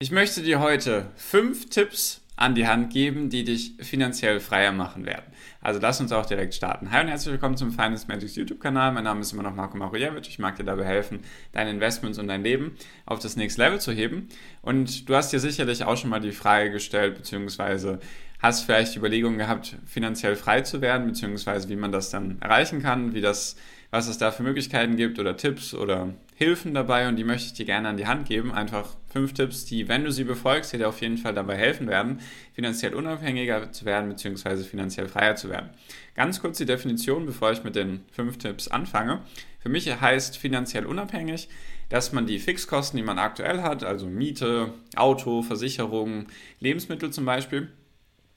Ich 0.00 0.12
möchte 0.12 0.42
dir 0.42 0.60
heute 0.60 1.10
fünf 1.16 1.70
Tipps 1.70 2.20
an 2.36 2.54
die 2.54 2.68
Hand 2.68 2.92
geben, 2.92 3.30
die 3.30 3.42
dich 3.42 3.72
finanziell 3.80 4.38
freier 4.38 4.70
machen 4.70 5.04
werden. 5.04 5.24
Also 5.60 5.80
lass 5.80 6.00
uns 6.00 6.12
auch 6.12 6.24
direkt 6.24 6.54
starten. 6.54 6.92
Hi 6.92 7.02
und 7.02 7.08
herzlich 7.08 7.32
willkommen 7.32 7.56
zum 7.56 7.72
Finance 7.72 8.06
Magics 8.06 8.36
YouTube-Kanal. 8.36 8.92
Mein 8.92 9.02
Name 9.02 9.22
ist 9.22 9.32
immer 9.32 9.42
noch 9.42 9.56
Marco 9.56 9.76
Marujewicz. 9.76 10.28
Ich 10.28 10.38
mag 10.38 10.54
dir 10.54 10.62
dabei 10.62 10.84
helfen, 10.84 11.18
deine 11.50 11.70
Investments 11.70 12.16
und 12.20 12.28
dein 12.28 12.44
Leben 12.44 12.76
auf 13.06 13.18
das 13.18 13.34
nächste 13.34 13.60
Level 13.60 13.80
zu 13.80 13.90
heben. 13.90 14.28
Und 14.62 15.08
du 15.08 15.16
hast 15.16 15.32
dir 15.32 15.40
sicherlich 15.40 15.82
auch 15.82 15.96
schon 15.96 16.10
mal 16.10 16.20
die 16.20 16.30
Frage 16.30 16.70
gestellt, 16.70 17.16
beziehungsweise 17.16 17.98
hast 18.38 18.66
vielleicht 18.66 18.94
die 18.94 19.00
Überlegung 19.00 19.36
gehabt, 19.36 19.74
finanziell 19.84 20.36
frei 20.36 20.60
zu 20.60 20.80
werden, 20.80 21.08
beziehungsweise 21.08 21.68
wie 21.70 21.76
man 21.76 21.90
das 21.90 22.10
dann 22.10 22.40
erreichen 22.40 22.80
kann, 22.80 23.14
wie 23.14 23.20
das 23.20 23.56
was 23.90 24.08
es 24.08 24.18
da 24.18 24.30
für 24.30 24.42
Möglichkeiten 24.42 24.96
gibt 24.96 25.18
oder 25.18 25.36
Tipps 25.36 25.74
oder 25.74 26.14
Hilfen 26.34 26.74
dabei 26.74 27.08
und 27.08 27.16
die 27.16 27.24
möchte 27.24 27.46
ich 27.46 27.54
dir 27.54 27.64
gerne 27.64 27.88
an 27.88 27.96
die 27.96 28.06
Hand 28.06 28.28
geben. 28.28 28.52
Einfach 28.52 28.97
fünf 29.08 29.32
Tipps, 29.32 29.64
die, 29.64 29.88
wenn 29.88 30.04
du 30.04 30.12
sie 30.12 30.24
befolgst, 30.24 30.72
dir 30.72 30.88
auf 30.88 31.00
jeden 31.00 31.18
Fall 31.18 31.34
dabei 31.34 31.56
helfen 31.56 31.88
werden, 31.88 32.20
finanziell 32.52 32.94
unabhängiger 32.94 33.72
zu 33.72 33.84
werden 33.84 34.08
bzw. 34.08 34.62
finanziell 34.64 35.08
freier 35.08 35.36
zu 35.36 35.48
werden. 35.48 35.70
Ganz 36.14 36.40
kurz 36.40 36.58
die 36.58 36.66
Definition, 36.66 37.26
bevor 37.26 37.52
ich 37.52 37.64
mit 37.64 37.74
den 37.74 38.04
fünf 38.10 38.38
Tipps 38.38 38.68
anfange. 38.68 39.22
Für 39.60 39.68
mich 39.68 39.88
heißt 39.88 40.36
finanziell 40.36 40.86
unabhängig, 40.86 41.48
dass 41.88 42.12
man 42.12 42.26
die 42.26 42.38
Fixkosten, 42.38 42.96
die 42.98 43.02
man 43.02 43.18
aktuell 43.18 43.62
hat, 43.62 43.82
also 43.82 44.06
Miete, 44.06 44.74
Auto, 44.94 45.42
Versicherungen, 45.42 46.26
Lebensmittel 46.60 47.10
zum 47.10 47.24
Beispiel, 47.24 47.68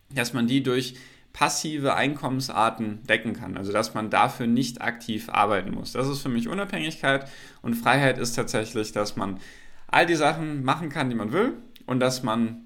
dass 0.10 0.34
man 0.34 0.48
die 0.48 0.64
durch 0.64 0.96
passive 1.34 1.96
Einkommensarten 1.96 3.04
decken 3.04 3.34
kann. 3.34 3.58
Also 3.58 3.72
dass 3.72 3.94
man 3.94 4.10
dafür 4.10 4.48
nicht 4.48 4.82
aktiv 4.82 5.30
arbeiten 5.30 5.72
muss. 5.72 5.94
Das 5.94 6.08
ist 6.08 6.20
für 6.20 6.30
mich 6.30 6.48
Unabhängigkeit 6.48 7.30
und 7.62 7.76
Freiheit 7.76 8.18
ist 8.18 8.34
tatsächlich, 8.34 8.92
dass 8.92 9.16
man 9.16 9.40
all 9.92 10.06
die 10.06 10.16
Sachen 10.16 10.64
machen 10.64 10.90
kann, 10.90 11.10
die 11.10 11.16
man 11.16 11.32
will 11.32 11.54
und 11.86 12.00
dass 12.00 12.24
man 12.24 12.66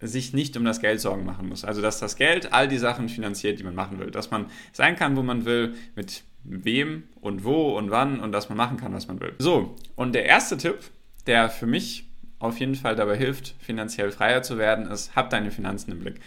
sich 0.00 0.32
nicht 0.32 0.56
um 0.56 0.64
das 0.64 0.80
Geld 0.80 1.00
Sorgen 1.00 1.24
machen 1.24 1.48
muss. 1.48 1.64
Also 1.64 1.80
dass 1.80 2.00
das 2.00 2.16
Geld 2.16 2.52
all 2.52 2.66
die 2.68 2.78
Sachen 2.78 3.08
finanziert, 3.08 3.58
die 3.58 3.64
man 3.64 3.74
machen 3.74 3.98
will. 3.98 4.10
Dass 4.10 4.30
man 4.30 4.46
sein 4.72 4.96
kann, 4.96 5.16
wo 5.16 5.22
man 5.22 5.44
will, 5.44 5.74
mit 5.94 6.24
wem 6.44 7.04
und 7.20 7.44
wo 7.44 7.76
und 7.76 7.90
wann 7.90 8.20
und 8.20 8.32
dass 8.32 8.48
man 8.48 8.58
machen 8.58 8.76
kann, 8.76 8.92
was 8.92 9.06
man 9.06 9.20
will. 9.20 9.34
So, 9.38 9.76
und 9.94 10.14
der 10.14 10.26
erste 10.26 10.56
Tipp, 10.56 10.78
der 11.26 11.50
für 11.50 11.66
mich 11.66 12.08
auf 12.40 12.58
jeden 12.58 12.74
Fall 12.74 12.96
dabei 12.96 13.16
hilft, 13.16 13.54
finanziell 13.60 14.10
freier 14.10 14.42
zu 14.42 14.58
werden, 14.58 14.86
ist, 14.86 15.14
hab 15.14 15.30
deine 15.30 15.52
Finanzen 15.52 15.92
im 15.92 16.00
Blick. 16.00 16.20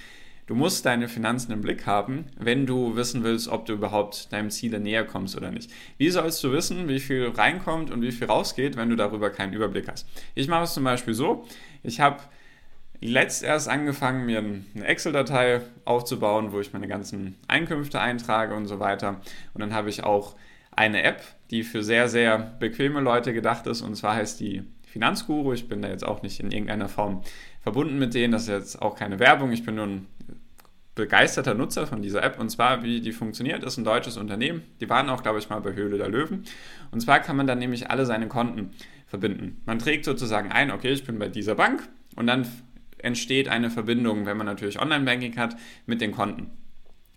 Du 0.48 0.54
musst 0.54 0.86
deine 0.86 1.08
Finanzen 1.08 1.52
im 1.52 1.62
Blick 1.62 1.88
haben, 1.88 2.26
wenn 2.38 2.68
du 2.68 2.96
wissen 2.96 3.24
willst, 3.24 3.48
ob 3.48 3.66
du 3.66 3.74
überhaupt 3.74 4.32
deinem 4.32 4.52
Ziele 4.52 4.80
näher 4.80 5.04
kommst 5.04 5.36
oder 5.36 5.50
nicht. 5.50 5.72
Wie 5.98 6.10
sollst 6.12 6.44
du 6.44 6.52
wissen, 6.52 6.88
wie 6.88 7.00
viel 7.00 7.30
reinkommt 7.30 7.90
und 7.90 8.04
wie 8.04 8.12
viel 8.12 8.28
rausgeht, 8.28 8.78
wenn 8.78 8.90
du 8.90 8.96
darüber 8.96 9.32
keinen 9.32 9.54
Überblick 9.54 9.88
hast? 9.88 10.08
Ich 10.36 10.48
mache 10.48 10.66
es 10.66 10.76
zum 10.76 10.84
Beispiel 10.84 11.16
so, 11.16 11.46
ich 11.82 12.00
habe 12.00 12.20
letzt 13.02 13.44
erst 13.44 13.68
angefangen, 13.68 14.28
mir 14.28 14.38
eine 14.38 14.86
Excel-Datei 14.86 15.62
aufzubauen, 15.84 16.52
wo 16.52 16.60
ich 16.60 16.74
meine 16.74 16.88
ganzen 16.88 17.36
Einkünfte 17.48 18.00
eintrage 18.00 18.56
und 18.56 18.68
so 18.68 18.80
weiter. 18.80 19.22
Und 19.54 19.62
dann 19.62 19.74
habe 19.74 19.90
ich 19.90 20.04
auch 20.04 20.36
eine 20.72 21.02
App, 21.04 21.24
die 21.50 21.64
für 21.64 21.84
sehr, 21.84 22.08
sehr 22.08 22.38
bequeme 22.38 23.02
Leute 23.02 23.34
gedacht 23.34 23.66
ist. 23.66 23.82
Und 23.82 23.96
zwar 23.96 24.16
heißt 24.16 24.40
die 24.40 24.64
Finanzguru. 24.84 25.54
Ich 25.54 25.68
bin 25.68 25.82
da 25.82 25.90
jetzt 25.90 26.06
auch 26.06 26.22
nicht 26.22 26.40
in 26.40 26.52
irgendeiner 26.52 26.88
Form 26.88 27.22
verbunden 27.62 27.98
mit 27.98 28.14
denen. 28.14 28.32
Das 28.32 28.44
ist 28.44 28.50
jetzt 28.50 28.82
auch 28.82 28.96
keine 28.96 29.20
Werbung. 29.20 29.52
Ich 29.52 29.66
bin 29.66 29.76
nur 29.76 29.88
ein 29.88 30.08
begeisterter 30.96 31.54
Nutzer 31.54 31.86
von 31.86 32.02
dieser 32.02 32.24
App. 32.24 32.40
Und 32.40 32.50
zwar, 32.50 32.84
wie 32.84 33.02
die 33.02 33.12
funktioniert, 33.12 33.64
ist 33.64 33.78
ein 33.78 33.84
deutsches 33.84 34.18
Unternehmen. 34.18 34.64
Die 34.80 34.90
waren 34.90 35.10
auch, 35.10 35.22
glaube 35.22 35.40
ich, 35.40 35.50
mal 35.50 35.60
bei 35.60 35.74
Höhle 35.74 35.98
der 35.98 36.10
Löwen. 36.10 36.46
Und 36.92 37.02
zwar 37.02 37.20
kann 37.20 37.36
man 37.36 37.48
dann 37.48 37.60
nämlich 37.60 37.92
alle 37.92 38.06
seine 38.06 38.28
Konten 38.28 38.72
verbinden. 39.06 39.62
Man 39.66 39.78
trägt 39.78 40.06
sozusagen 40.06 40.52
ein, 40.52 40.72
okay, 40.72 40.92
ich 40.92 41.06
bin 41.06 41.20
bei 41.20 41.28
dieser 41.28 41.56
Bank. 41.56 41.88
Und 42.16 42.28
dann 42.28 42.48
entsteht 42.98 43.50
eine 43.50 43.70
Verbindung, 43.70 44.26
wenn 44.26 44.38
man 44.38 44.48
natürlich 44.48 44.80
Online-Banking 44.80 45.38
hat, 45.38 45.58
mit 45.86 46.02
den 46.02 46.12
Konten. 46.12 46.50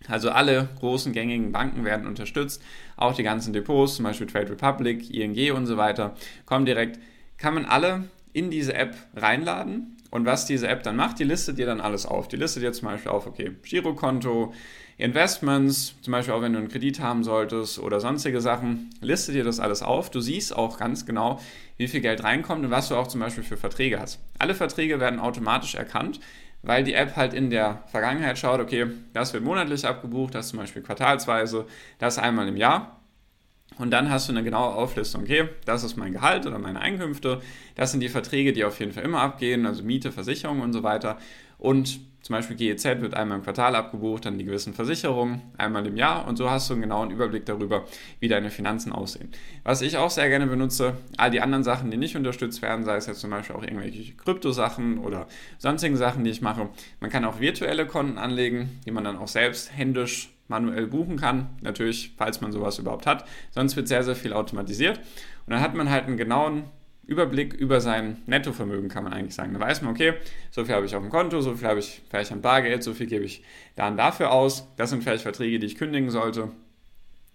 Also 0.07 0.29
alle 0.29 0.69
großen 0.79 1.11
gängigen 1.13 1.51
Banken 1.51 1.83
werden 1.83 2.07
unterstützt, 2.07 2.63
auch 2.95 3.15
die 3.15 3.23
ganzen 3.23 3.51
Depots, 3.53 3.95
zum 3.95 4.05
Beispiel 4.05 4.27
Trade 4.27 4.51
Republic, 4.51 5.13
ING 5.13 5.51
und 5.51 5.65
so 5.65 5.75
weiter, 5.75 6.15
kommen 6.45 6.65
direkt, 6.65 6.99
kann 7.37 7.53
man 7.53 7.65
alle 7.65 8.05
in 8.31 8.49
diese 8.49 8.73
App 8.73 8.95
reinladen 9.15 9.97
und 10.11 10.25
was 10.25 10.45
diese 10.45 10.67
App 10.67 10.83
dann 10.83 10.95
macht, 10.95 11.19
die 11.19 11.23
listet 11.23 11.57
dir 11.57 11.65
dann 11.65 11.81
alles 11.81 12.05
auf. 12.05 12.27
Die 12.27 12.35
listet 12.35 12.63
dir 12.63 12.71
zum 12.73 12.87
Beispiel 12.87 13.11
auf, 13.11 13.27
okay, 13.27 13.51
Girokonto, 13.63 14.53
Investments, 14.97 15.95
zum 16.01 16.11
Beispiel 16.11 16.33
auch 16.33 16.41
wenn 16.41 16.53
du 16.53 16.59
einen 16.59 16.67
Kredit 16.67 16.99
haben 16.99 17.23
solltest 17.23 17.79
oder 17.79 17.99
sonstige 17.99 18.41
Sachen, 18.41 18.89
listet 19.01 19.35
dir 19.35 19.43
das 19.43 19.59
alles 19.59 19.81
auf. 19.81 20.09
Du 20.09 20.19
siehst 20.19 20.55
auch 20.55 20.77
ganz 20.77 21.05
genau, 21.05 21.39
wie 21.77 21.87
viel 21.87 22.01
Geld 22.01 22.23
reinkommt 22.23 22.65
und 22.65 22.71
was 22.71 22.89
du 22.89 22.95
auch 22.95 23.07
zum 23.07 23.21
Beispiel 23.21 23.43
für 23.43 23.55
Verträge 23.55 23.99
hast. 23.99 24.19
Alle 24.39 24.55
Verträge 24.55 24.99
werden 24.99 25.19
automatisch 25.19 25.75
erkannt, 25.75 26.19
weil 26.63 26.83
die 26.83 26.93
App 26.93 27.15
halt 27.15 27.33
in 27.33 27.49
der 27.49 27.83
Vergangenheit 27.87 28.37
schaut, 28.37 28.59
okay, 28.59 28.87
das 29.13 29.33
wird 29.33 29.43
monatlich 29.43 29.85
abgebucht, 29.85 30.35
das 30.35 30.49
zum 30.49 30.59
Beispiel 30.59 30.81
quartalsweise, 30.81 31.65
das 31.99 32.17
einmal 32.17 32.47
im 32.47 32.57
Jahr. 32.57 32.98
Und 33.79 33.91
dann 33.91 34.11
hast 34.11 34.27
du 34.27 34.33
eine 34.33 34.43
genaue 34.43 34.75
Auflistung, 34.75 35.23
okay, 35.23 35.47
das 35.65 35.83
ist 35.83 35.95
mein 35.95 36.11
Gehalt 36.11 36.45
oder 36.45 36.59
meine 36.59 36.81
Einkünfte, 36.81 37.41
das 37.75 37.91
sind 37.91 38.01
die 38.01 38.09
Verträge, 38.09 38.53
die 38.53 38.65
auf 38.65 38.79
jeden 38.79 38.91
Fall 38.91 39.03
immer 39.03 39.21
abgehen, 39.21 39.65
also 39.65 39.83
Miete, 39.83 40.11
Versicherung 40.11 40.59
und 40.61 40.73
so 40.73 40.83
weiter. 40.83 41.17
Und 41.57 42.01
zum 42.21 42.35
Beispiel 42.35 42.57
GEZ 42.57 42.83
wird 42.99 43.13
einmal 43.13 43.37
im 43.37 43.43
Quartal 43.43 43.75
abgebucht, 43.75 44.25
dann 44.25 44.37
die 44.37 44.43
gewissen 44.43 44.73
Versicherungen 44.73 45.41
einmal 45.57 45.87
im 45.87 45.95
Jahr 45.95 46.27
und 46.27 46.35
so 46.35 46.51
hast 46.51 46.69
du 46.69 46.73
einen 46.73 46.81
genauen 46.81 47.09
Überblick 47.09 47.45
darüber, 47.45 47.85
wie 48.19 48.27
deine 48.27 48.51
Finanzen 48.51 48.91
aussehen. 48.91 49.29
Was 49.63 49.81
ich 49.81 49.95
auch 49.95 50.09
sehr 50.09 50.27
gerne 50.27 50.47
benutze, 50.47 50.97
all 51.15 51.31
die 51.31 51.39
anderen 51.39 51.63
Sachen, 51.63 51.89
die 51.89 51.97
nicht 51.97 52.17
unterstützt 52.17 52.61
werden, 52.61 52.83
sei 52.83 52.97
es 52.97 53.07
jetzt 53.07 53.21
zum 53.21 53.29
Beispiel 53.29 53.55
auch 53.55 53.63
irgendwelche 53.63 54.13
Kryptosachen 54.13 54.97
oder 54.97 55.27
sonstigen 55.57 55.95
Sachen, 55.95 56.25
die 56.25 56.31
ich 56.31 56.41
mache. 56.41 56.67
Man 56.99 57.09
kann 57.09 57.23
auch 57.23 57.39
virtuelle 57.39 57.87
Konten 57.87 58.17
anlegen, 58.17 58.81
die 58.85 58.91
man 58.91 59.05
dann 59.05 59.17
auch 59.17 59.29
selbst 59.29 59.75
händisch 59.75 60.29
manuell 60.49 60.87
buchen 60.87 61.15
kann. 61.15 61.49
Natürlich, 61.61 62.13
falls 62.17 62.41
man 62.41 62.51
sowas 62.51 62.77
überhaupt 62.79 63.05
hat. 63.05 63.25
Sonst 63.51 63.75
wird 63.75 63.87
sehr, 63.87 64.03
sehr 64.03 64.15
viel 64.15 64.33
automatisiert. 64.33 64.97
Und 64.97 65.53
dann 65.53 65.61
hat 65.61 65.73
man 65.73 65.89
halt 65.89 66.05
einen 66.05 66.17
genauen 66.17 66.63
Überblick 67.09 67.53
über 67.53 67.81
sein 67.81 68.17
Nettovermögen, 68.27 68.87
kann 68.87 69.03
man 69.03 69.13
eigentlich 69.13 69.33
sagen. 69.33 69.53
Da 69.53 69.59
weiß 69.59 69.81
man, 69.81 69.91
okay, 69.91 70.13
so 70.51 70.63
viel 70.63 70.75
habe 70.75 70.85
ich 70.85 70.95
auf 70.95 71.01
dem 71.01 71.09
Konto, 71.09 71.41
so 71.41 71.55
viel 71.55 71.67
habe 71.67 71.79
ich 71.79 72.01
vielleicht 72.07 72.31
an 72.31 72.41
Bargeld, 72.41 72.83
so 72.83 72.93
viel 72.93 73.07
gebe 73.07 73.25
ich 73.25 73.43
da 73.75 73.87
und 73.87 73.97
dafür 73.97 74.31
aus. 74.31 74.67
Das 74.77 74.91
sind 74.91 75.01
vielleicht 75.01 75.23
Verträge, 75.23 75.57
die 75.57 75.65
ich 75.65 75.75
kündigen 75.75 76.11
sollte. 76.11 76.51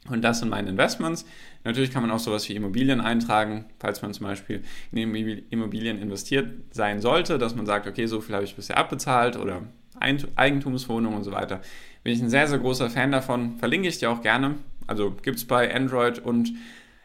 Und 0.08 0.22
das 0.22 0.38
sind 0.38 0.50
meine 0.50 0.68
Investments. 0.68 1.24
Natürlich 1.64 1.90
kann 1.90 2.02
man 2.02 2.10
auch 2.10 2.18
sowas 2.18 2.48
wie 2.48 2.54
Immobilien 2.54 3.00
eintragen, 3.00 3.64
falls 3.80 4.02
man 4.02 4.12
zum 4.12 4.26
Beispiel 4.26 4.62
in 4.92 5.14
Immobilien 5.50 5.98
investiert 5.98 6.50
sein 6.70 7.00
sollte, 7.00 7.38
dass 7.38 7.56
man 7.56 7.66
sagt, 7.66 7.86
okay, 7.86 8.06
so 8.06 8.20
viel 8.20 8.34
habe 8.34 8.44
ich 8.44 8.54
bisher 8.54 8.76
abbezahlt 8.76 9.36
oder 9.36 9.62
Eigentumswohnungen 9.98 11.16
und 11.16 11.24
so 11.24 11.32
weiter. 11.32 11.62
Bin 12.04 12.12
ich 12.12 12.22
ein 12.22 12.30
sehr, 12.30 12.46
sehr 12.46 12.58
großer 12.58 12.90
Fan 12.90 13.10
davon. 13.10 13.56
Verlinke 13.58 13.88
ich 13.88 13.98
dir 13.98 14.10
auch 14.10 14.22
gerne. 14.22 14.56
Also 14.86 15.10
gibt 15.10 15.38
es 15.38 15.46
bei 15.46 15.74
Android 15.74 16.18
und 16.18 16.52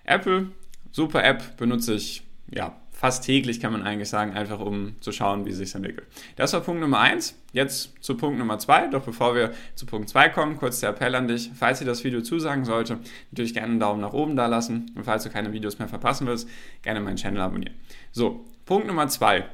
Apple. 0.03 0.51
Super 0.91 1.23
App, 1.23 1.57
benutze 1.57 1.93
ich 1.93 2.23
ja 2.51 2.75
fast 2.91 3.23
täglich, 3.23 3.61
kann 3.61 3.71
man 3.71 3.83
eigentlich 3.83 4.09
sagen, 4.09 4.33
einfach 4.33 4.59
um 4.59 4.99
zu 4.99 5.13
schauen, 5.13 5.45
wie 5.45 5.53
sich 5.53 5.73
entwickelt. 5.73 6.05
Das 6.35 6.51
war 6.51 6.59
Punkt 6.59 6.81
Nummer 6.81 6.99
1. 6.99 7.33
Jetzt 7.53 7.93
zu 8.01 8.17
Punkt 8.17 8.37
Nummer 8.37 8.59
2. 8.59 8.87
Doch 8.87 9.03
bevor 9.03 9.35
wir 9.35 9.53
zu 9.75 9.85
Punkt 9.85 10.09
2 10.09 10.27
kommen, 10.29 10.57
kurz 10.57 10.81
der 10.81 10.89
Appell 10.89 11.15
an 11.15 11.29
dich. 11.29 11.49
Falls 11.55 11.79
dir 11.79 11.85
das 11.85 12.03
Video 12.03 12.21
zusagen 12.21 12.65
sollte, 12.65 12.99
natürlich 13.31 13.53
gerne 13.53 13.71
einen 13.71 13.79
Daumen 13.79 14.01
nach 14.01 14.11
oben 14.11 14.35
da 14.35 14.47
lassen. 14.47 14.91
Und 14.95 15.05
falls 15.05 15.23
du 15.23 15.29
keine 15.29 15.53
Videos 15.53 15.79
mehr 15.79 15.87
verpassen 15.87 16.27
willst, 16.27 16.49
gerne 16.81 16.99
meinen 16.99 17.15
Channel 17.15 17.39
abonnieren. 17.39 17.75
So, 18.11 18.43
Punkt 18.65 18.87
Nummer 18.87 19.07
2. 19.07 19.45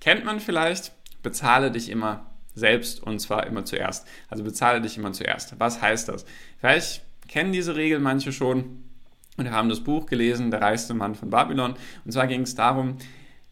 Kennt 0.00 0.24
man 0.24 0.38
vielleicht, 0.38 0.92
bezahle 1.24 1.72
dich 1.72 1.90
immer 1.90 2.30
selbst 2.54 3.02
und 3.02 3.18
zwar 3.18 3.46
immer 3.46 3.64
zuerst. 3.64 4.06
Also 4.28 4.44
bezahle 4.44 4.80
dich 4.80 4.96
immer 4.96 5.12
zuerst. 5.12 5.58
Was 5.58 5.82
heißt 5.82 6.08
das? 6.08 6.24
Vielleicht 6.58 7.02
kennen 7.28 7.52
diese 7.52 7.76
Regel 7.76 7.98
manche 7.98 8.32
schon 8.32 8.84
und 9.36 9.50
haben 9.50 9.68
das 9.68 9.80
Buch 9.80 10.06
gelesen, 10.06 10.50
Der 10.50 10.60
reichste 10.60 10.94
Mann 10.94 11.14
von 11.14 11.30
Babylon. 11.30 11.74
Und 12.04 12.12
zwar 12.12 12.26
ging 12.26 12.42
es 12.42 12.54
darum, 12.54 12.98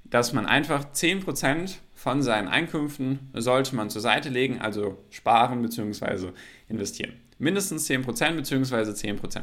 dass 0.05 0.33
man 0.33 0.47
einfach 0.47 0.85
10% 0.93 1.77
von 1.95 2.23
seinen 2.23 2.49
Einkünften 2.49 3.31
sollte 3.33 3.75
man 3.77 3.91
zur 3.91 4.03
Seite 4.03 4.29
legen, 4.29 4.61
also 4.61 4.99
sparen 5.11 5.63
bzw. 5.63 6.33
investieren. 6.69 7.15
Mindestens 7.39 7.89
10% 7.89 8.37
bzw. 8.37 8.91
10%. 8.91 9.43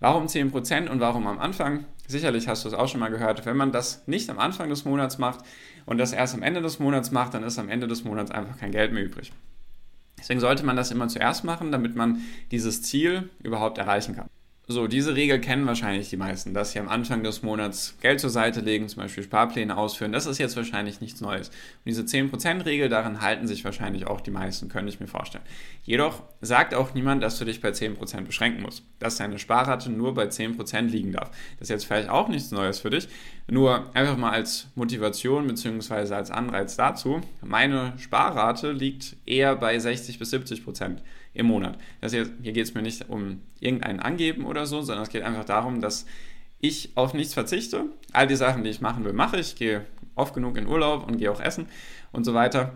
Warum 0.00 0.26
10% 0.26 0.88
und 0.88 1.00
warum 1.00 1.26
am 1.26 1.38
Anfang? 1.38 1.84
Sicherlich 2.06 2.48
hast 2.48 2.64
du 2.64 2.68
es 2.68 2.74
auch 2.74 2.88
schon 2.88 3.00
mal 3.00 3.10
gehört. 3.10 3.44
Wenn 3.46 3.56
man 3.56 3.72
das 3.72 4.06
nicht 4.06 4.30
am 4.30 4.38
Anfang 4.38 4.68
des 4.68 4.84
Monats 4.84 5.18
macht 5.18 5.40
und 5.86 5.98
das 5.98 6.12
erst 6.12 6.34
am 6.34 6.42
Ende 6.42 6.62
des 6.62 6.78
Monats 6.78 7.10
macht, 7.10 7.34
dann 7.34 7.42
ist 7.42 7.58
am 7.58 7.68
Ende 7.68 7.86
des 7.86 8.04
Monats 8.04 8.30
einfach 8.30 8.58
kein 8.58 8.72
Geld 8.72 8.92
mehr 8.92 9.04
übrig. 9.04 9.32
Deswegen 10.18 10.40
sollte 10.40 10.64
man 10.64 10.76
das 10.76 10.90
immer 10.90 11.08
zuerst 11.08 11.44
machen, 11.44 11.72
damit 11.72 11.96
man 11.96 12.20
dieses 12.50 12.82
Ziel 12.82 13.30
überhaupt 13.42 13.78
erreichen 13.78 14.14
kann. 14.14 14.28
So, 14.70 14.86
diese 14.86 15.16
Regel 15.16 15.40
kennen 15.40 15.66
wahrscheinlich 15.66 16.10
die 16.10 16.16
meisten, 16.16 16.54
dass 16.54 16.70
sie 16.70 16.78
am 16.78 16.88
Anfang 16.88 17.24
des 17.24 17.42
Monats 17.42 17.96
Geld 18.02 18.20
zur 18.20 18.30
Seite 18.30 18.60
legen, 18.60 18.88
zum 18.88 19.02
Beispiel 19.02 19.24
Sparpläne 19.24 19.76
ausführen. 19.76 20.12
Das 20.12 20.26
ist 20.26 20.38
jetzt 20.38 20.54
wahrscheinlich 20.54 21.00
nichts 21.00 21.20
Neues. 21.20 21.48
Und 21.48 21.86
diese 21.86 22.02
10%-Regel, 22.02 22.88
daran 22.88 23.20
halten 23.20 23.48
sich 23.48 23.64
wahrscheinlich 23.64 24.06
auch 24.06 24.20
die 24.20 24.30
meisten, 24.30 24.68
könnte 24.68 24.92
ich 24.92 25.00
mir 25.00 25.08
vorstellen. 25.08 25.42
Jedoch 25.82 26.22
sagt 26.40 26.76
auch 26.76 26.94
niemand, 26.94 27.20
dass 27.20 27.36
du 27.36 27.44
dich 27.44 27.60
bei 27.60 27.70
10% 27.70 28.20
beschränken 28.20 28.62
musst, 28.62 28.84
dass 29.00 29.16
deine 29.16 29.40
Sparrate 29.40 29.90
nur 29.90 30.14
bei 30.14 30.26
10% 30.26 30.82
liegen 30.82 31.10
darf. 31.10 31.32
Das 31.58 31.62
ist 31.62 31.70
jetzt 31.70 31.86
vielleicht 31.86 32.08
auch 32.08 32.28
nichts 32.28 32.52
Neues 32.52 32.78
für 32.78 32.90
dich, 32.90 33.08
nur 33.48 33.90
einfach 33.96 34.16
mal 34.16 34.30
als 34.30 34.68
Motivation 34.76 35.48
bzw. 35.48 36.14
als 36.14 36.30
Anreiz 36.30 36.76
dazu. 36.76 37.20
Meine 37.42 37.94
Sparrate 37.98 38.70
liegt 38.70 39.16
eher 39.26 39.56
bei 39.56 39.76
60 39.76 40.20
bis 40.20 40.32
70% 40.32 40.98
im 41.32 41.46
Monat. 41.46 41.78
Das 42.00 42.12
hier, 42.12 42.28
hier 42.42 42.52
geht 42.52 42.64
es 42.64 42.74
mir 42.74 42.82
nicht 42.82 43.08
um 43.08 43.40
irgendein 43.60 44.00
Angeben 44.00 44.44
oder 44.44 44.66
so, 44.66 44.82
sondern 44.82 45.04
es 45.04 45.10
geht 45.10 45.22
einfach 45.22 45.44
darum, 45.44 45.80
dass 45.80 46.06
ich 46.58 46.90
auf 46.94 47.14
nichts 47.14 47.34
verzichte. 47.34 47.86
All 48.12 48.26
die 48.26 48.36
Sachen, 48.36 48.64
die 48.64 48.70
ich 48.70 48.80
machen 48.80 49.04
will, 49.04 49.12
mache 49.12 49.38
ich. 49.38 49.56
Gehe 49.56 49.86
oft 50.14 50.34
genug 50.34 50.56
in 50.58 50.66
Urlaub 50.66 51.06
und 51.06 51.18
gehe 51.18 51.30
auch 51.30 51.40
essen 51.40 51.66
und 52.12 52.24
so 52.24 52.34
weiter. 52.34 52.74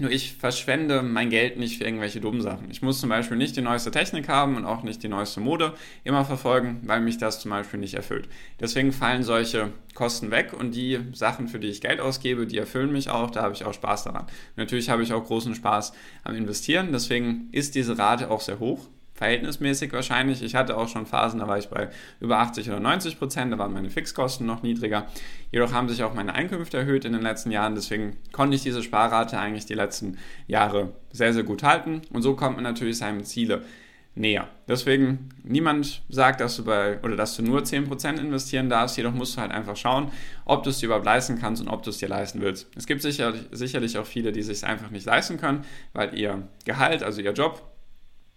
Nur 0.00 0.12
ich 0.12 0.34
verschwende 0.34 1.02
mein 1.02 1.28
Geld 1.28 1.58
nicht 1.58 1.78
für 1.78 1.84
irgendwelche 1.84 2.20
dummen 2.20 2.40
Sachen. 2.40 2.70
Ich 2.70 2.82
muss 2.82 3.00
zum 3.00 3.08
Beispiel 3.08 3.36
nicht 3.36 3.56
die 3.56 3.62
neueste 3.62 3.90
Technik 3.90 4.28
haben 4.28 4.54
und 4.54 4.64
auch 4.64 4.84
nicht 4.84 5.02
die 5.02 5.08
neueste 5.08 5.40
Mode 5.40 5.74
immer 6.04 6.24
verfolgen, 6.24 6.80
weil 6.84 7.00
mich 7.00 7.18
das 7.18 7.40
zum 7.40 7.50
Beispiel 7.50 7.80
nicht 7.80 7.94
erfüllt. 7.94 8.28
Deswegen 8.60 8.92
fallen 8.92 9.24
solche 9.24 9.72
Kosten 9.94 10.30
weg 10.30 10.52
und 10.52 10.76
die 10.76 11.00
Sachen, 11.14 11.48
für 11.48 11.58
die 11.58 11.66
ich 11.66 11.80
Geld 11.80 11.98
ausgebe, 11.98 12.46
die 12.46 12.58
erfüllen 12.58 12.92
mich 12.92 13.10
auch, 13.10 13.32
da 13.32 13.42
habe 13.42 13.54
ich 13.54 13.64
auch 13.64 13.74
Spaß 13.74 14.04
daran. 14.04 14.26
Natürlich 14.54 14.88
habe 14.88 15.02
ich 15.02 15.12
auch 15.12 15.24
großen 15.24 15.56
Spaß 15.56 15.92
am 16.22 16.36
Investieren, 16.36 16.92
deswegen 16.92 17.48
ist 17.50 17.74
diese 17.74 17.98
Rate 17.98 18.30
auch 18.30 18.40
sehr 18.40 18.60
hoch 18.60 18.86
verhältnismäßig 19.18 19.92
wahrscheinlich. 19.92 20.42
Ich 20.42 20.54
hatte 20.54 20.76
auch 20.76 20.88
schon 20.88 21.04
Phasen, 21.04 21.40
da 21.40 21.48
war 21.48 21.58
ich 21.58 21.68
bei 21.68 21.90
über 22.20 22.38
80 22.38 22.68
oder 22.68 22.78
90 22.78 23.18
Prozent, 23.18 23.52
da 23.52 23.58
waren 23.58 23.72
meine 23.72 23.90
Fixkosten 23.90 24.46
noch 24.46 24.62
niedriger. 24.62 25.06
Jedoch 25.50 25.72
haben 25.72 25.88
sich 25.88 26.04
auch 26.04 26.14
meine 26.14 26.34
Einkünfte 26.34 26.78
erhöht 26.78 27.04
in 27.04 27.12
den 27.12 27.22
letzten 27.22 27.50
Jahren, 27.50 27.74
deswegen 27.74 28.16
konnte 28.30 28.54
ich 28.54 28.62
diese 28.62 28.82
Sparrate 28.82 29.36
eigentlich 29.38 29.66
die 29.66 29.74
letzten 29.74 30.18
Jahre 30.46 30.92
sehr, 31.10 31.34
sehr 31.34 31.42
gut 31.42 31.64
halten 31.64 32.02
und 32.12 32.22
so 32.22 32.36
kommt 32.36 32.54
man 32.54 32.64
natürlich 32.64 32.98
seinem 32.98 33.24
Ziele 33.24 33.62
näher. 34.14 34.48
Deswegen, 34.68 35.30
niemand 35.42 36.02
sagt, 36.08 36.40
dass 36.40 36.56
du 36.56 36.64
bei 36.64 37.00
oder 37.02 37.16
dass 37.16 37.36
du 37.36 37.42
nur 37.42 37.62
10% 37.62 38.18
investieren 38.20 38.68
darfst, 38.68 38.96
jedoch 38.96 39.12
musst 39.12 39.36
du 39.36 39.40
halt 39.40 39.50
einfach 39.50 39.76
schauen, 39.76 40.12
ob 40.44 40.62
du 40.62 40.70
es 40.70 40.78
dir 40.78 40.86
überhaupt 40.86 41.06
leisten 41.06 41.38
kannst 41.40 41.60
und 41.60 41.68
ob 41.68 41.82
du 41.82 41.90
es 41.90 41.98
dir 41.98 42.08
leisten 42.08 42.40
willst. 42.40 42.68
Es 42.76 42.86
gibt 42.86 43.02
sicher, 43.02 43.34
sicherlich 43.50 43.98
auch 43.98 44.06
viele, 44.06 44.30
die 44.30 44.42
sich 44.42 44.58
es 44.58 44.64
einfach 44.64 44.90
nicht 44.90 45.06
leisten 45.06 45.38
können, 45.38 45.64
weil 45.92 46.16
ihr 46.16 46.46
Gehalt, 46.64 47.02
also 47.02 47.20
ihr 47.20 47.32
Job, 47.32 47.67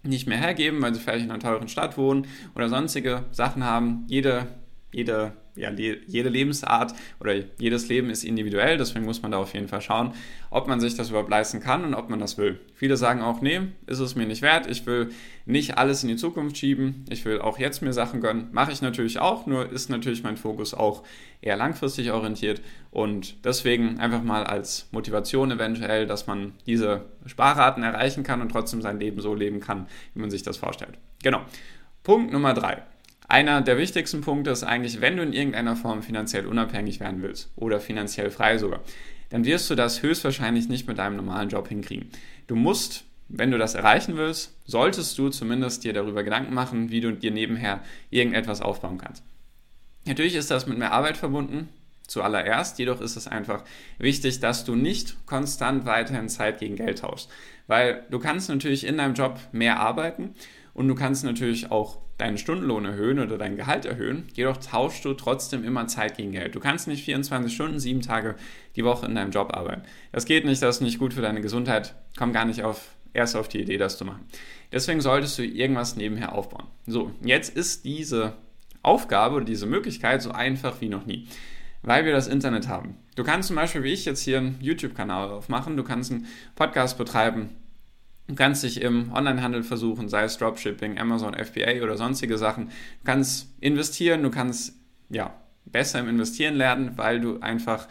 nicht 0.04 0.28
mehr 0.28 0.38
hergeben, 0.38 0.82
weil 0.82 0.94
sie 0.94 1.00
vielleicht 1.00 1.26
in 1.26 1.32
einer 1.32 1.40
teuren 1.40 1.68
Stadt 1.68 1.98
wohnen 1.98 2.28
oder 2.56 2.70
sonstige 2.70 3.26
Sachen 3.32 3.64
haben. 3.64 4.06
Jede, 4.08 4.48
jede, 4.94 5.34
ja, 5.56 5.72
jede 5.72 6.30
Lebensart 6.30 6.94
oder 7.20 7.34
jedes 7.58 7.88
Leben 7.88 8.10
ist 8.10 8.24
individuell, 8.24 8.78
deswegen 8.78 9.06
muss 9.06 9.22
man 9.22 9.32
da 9.32 9.38
auf 9.38 9.54
jeden 9.54 9.68
Fall 9.68 9.82
schauen, 9.82 10.14
ob 10.50 10.68
man 10.68 10.80
sich 10.80 10.96
das 10.96 11.10
überhaupt 11.10 11.30
leisten 11.30 11.60
kann 11.60 11.86
und 11.86 11.94
ob 11.94 12.10
man 12.10 12.20
das 12.20 12.38
will. 12.38 12.60
Viele 12.74 12.98
sagen 12.98 13.22
auch, 13.22 13.42
nee, 13.42 13.62
ist 13.88 14.00
es 14.00 14.16
mir 14.16 14.26
nicht 14.26 14.42
wert, 14.42 14.68
ich 14.70 14.86
will 14.86 15.12
nicht 15.46 15.78
alles 15.78 16.04
in 16.04 16.10
die 16.10 16.18
Zukunft 16.18 16.58
schieben, 16.58 17.06
ich 17.10 17.24
will 17.26 17.40
auch 17.40 17.58
jetzt 17.58 17.82
mir 17.82 17.94
Sachen 17.94 18.22
gönnen. 18.22 18.50
Mache 18.52 18.72
ich 18.72 18.82
natürlich 18.82 19.20
auch, 19.20 19.46
nur 19.46 19.72
ist 19.72 19.90
natürlich 19.90 20.24
mein 20.24 20.38
Fokus 20.38 20.74
auch 20.74 21.04
eher 21.42 21.58
langfristig 21.58 22.12
orientiert 22.12 22.62
und 22.92 23.46
deswegen 23.46 24.00
einfach 24.00 24.24
mal 24.24 24.44
als 24.44 24.90
Motivation 24.92 25.52
eventuell, 25.52 26.06
dass 26.06 26.28
man 26.28 26.54
diese 26.66 27.06
Sparraten 27.26 27.84
erreichen 27.84 28.24
kann 28.24 28.42
und 28.42 28.50
trotzdem 28.50 28.82
sein 28.82 29.00
Leben 29.00 29.22
so 29.22 29.34
leben 29.34 29.62
kann, 29.62 29.88
wie 30.14 30.20
man 30.20 30.30
sich 30.30 30.44
das 30.44 30.58
vorstellt. 30.58 30.98
Genau. 31.24 31.42
Punkt 32.04 32.34
Nummer 32.34 32.54
drei. 32.54 32.84
Einer 33.32 33.62
der 33.62 33.78
wichtigsten 33.78 34.20
Punkte 34.20 34.52
ist 34.52 34.64
eigentlich, 34.64 35.00
wenn 35.00 35.16
du 35.16 35.24
in 35.24 35.32
irgendeiner 35.32 35.78
Form 35.78 36.04
finanziell 36.04 36.46
unabhängig 36.46 37.00
werden 37.00 37.22
willst 37.22 37.50
oder 37.56 37.80
finanziell 37.80 38.30
frei 38.30 38.58
sogar, 38.58 38.82
dann 39.30 39.46
wirst 39.46 39.70
du 39.70 39.76
das 39.76 40.02
höchstwahrscheinlich 40.02 40.68
nicht 40.68 40.86
mit 40.86 40.98
deinem 40.98 41.16
normalen 41.16 41.48
Job 41.48 41.70
hinkriegen. 41.70 42.10
Du 42.48 42.56
musst 42.56 43.06
wenn 43.34 43.52
du 43.52 43.58
das 43.58 43.76
erreichen 43.76 44.18
willst, 44.18 44.54
solltest 44.66 45.18
du 45.18 45.30
zumindest 45.30 45.86
dir 45.86 45.94
darüber 45.94 46.24
Gedanken 46.24 46.54
machen, 46.54 46.92
wie 46.92 47.00
du 47.00 47.14
dir 47.14 47.32
nebenher 47.32 47.80
irgendetwas 48.10 48.62
aufbauen 48.62 48.98
kannst. 48.98 49.24
Natürlich 50.06 50.36
ist 50.36 50.52
das 50.52 50.68
mit 50.68 50.78
mehr 50.78 50.92
Arbeit 50.92 51.16
verbunden, 51.16 51.70
zuallererst, 52.08 52.78
jedoch 52.78 53.00
ist 53.00 53.16
es 53.16 53.28
einfach 53.28 53.64
wichtig, 54.00 54.42
dass 54.42 54.66
du 54.66 54.76
nicht 54.76 55.26
konstant 55.26 55.86
weiterhin 55.86 56.28
Zeit 56.28 56.60
gegen 56.60 56.76
Geld 56.76 57.00
tauschst, 57.00 57.30
weil 57.68 58.06
du 58.12 58.20
kannst 58.20 58.50
natürlich 58.50 58.86
in 58.86 58.98
deinem 58.98 59.14
Job 59.14 59.40
mehr 59.54 59.80
arbeiten 59.80 60.36
und 60.74 60.90
du 60.90 60.96
kannst 60.96 61.24
natürlich 61.24 61.72
auch 61.72 62.00
deinen 62.22 62.38
Stundenlohn 62.38 62.86
erhöhen 62.86 63.20
oder 63.20 63.38
dein 63.40 63.58
Gehalt 63.58 63.86
erhöhen, 63.86 64.28
jedoch 64.36 64.58
tauschst 64.58 65.04
du 65.04 65.16
trotzdem 65.16 65.64
immer 65.64 65.88
Zeit 65.88 66.18
gegen 66.18 66.32
Geld. 66.32 66.54
Du 66.54 66.60
kannst 66.60 66.88
nicht 66.88 67.04
24 67.04 67.54
Stunden, 67.54 67.80
sieben 67.80 68.02
Tage 68.02 68.36
die 68.76 68.86
Woche 68.86 69.08
in 69.08 69.16
deinem 69.16 69.32
Job 69.32 69.56
arbeiten. 69.56 69.82
Das 70.12 70.26
geht 70.26 70.46
nicht, 70.46 70.62
das 70.62 70.78
ist 70.78 70.82
nicht 70.82 71.00
gut 71.00 71.16
für 71.16 71.22
deine 71.22 71.42
Gesundheit, 71.42 71.96
komm 72.18 72.32
gar 72.32 72.46
nicht 72.46 72.64
auf, 72.64 72.92
erst 73.14 73.36
auf 73.36 73.48
die 73.48 73.60
Idee, 73.60 73.78
das 73.78 73.98
zu 73.98 74.06
machen. 74.06 74.24
Deswegen 74.72 75.02
solltest 75.02 75.38
du 75.40 75.44
irgendwas 75.44 75.96
nebenher 75.96 76.34
aufbauen. 76.34 76.68
So, 76.86 77.12
jetzt 77.24 77.56
ist 77.56 77.86
diese 77.86 78.34
Aufgabe 78.84 79.38
oder 79.38 79.46
diese 79.46 79.66
Möglichkeit 79.66 80.22
so 80.22 80.32
einfach 80.32 80.80
wie 80.80 80.90
noch 80.90 81.08
nie, 81.08 81.28
weil 81.82 82.06
wir 82.06 82.14
das 82.14 82.28
Internet 82.28 82.68
haben. 82.68 82.98
Du 83.16 83.24
kannst 83.24 83.48
zum 83.48 83.56
Beispiel, 83.56 83.84
wie 83.84 83.94
ich 83.94 84.06
jetzt 84.06 84.22
hier 84.22 84.38
einen 84.38 84.58
YouTube-Kanal 84.62 85.32
aufmachen, 85.32 85.76
du 85.76 85.84
kannst 85.84 86.12
einen 86.12 86.28
Podcast 86.56 87.00
betreiben, 87.00 87.50
du 88.28 88.36
kannst 88.36 88.64
dich 88.64 88.82
im 88.82 89.12
Onlinehandel 89.14 89.64
versuchen, 89.64 90.10
sei 90.10 90.24
es 90.24 90.38
Dropshipping, 90.38 90.98
Amazon, 91.00 91.34
FBA 91.34 91.84
oder 91.84 91.98
sonstige 91.98 92.38
Sachen. 92.38 92.68
Du 92.68 93.06
kannst 93.06 93.50
investieren, 93.60 94.24
du 94.24 94.30
kannst 94.30 94.74
ja 95.10 95.34
besser 95.66 96.00
im 96.00 96.10
Investieren 96.10 96.56
lernen, 96.56 96.94
weil 96.98 97.20
du 97.20 97.40
einfach 97.40 97.88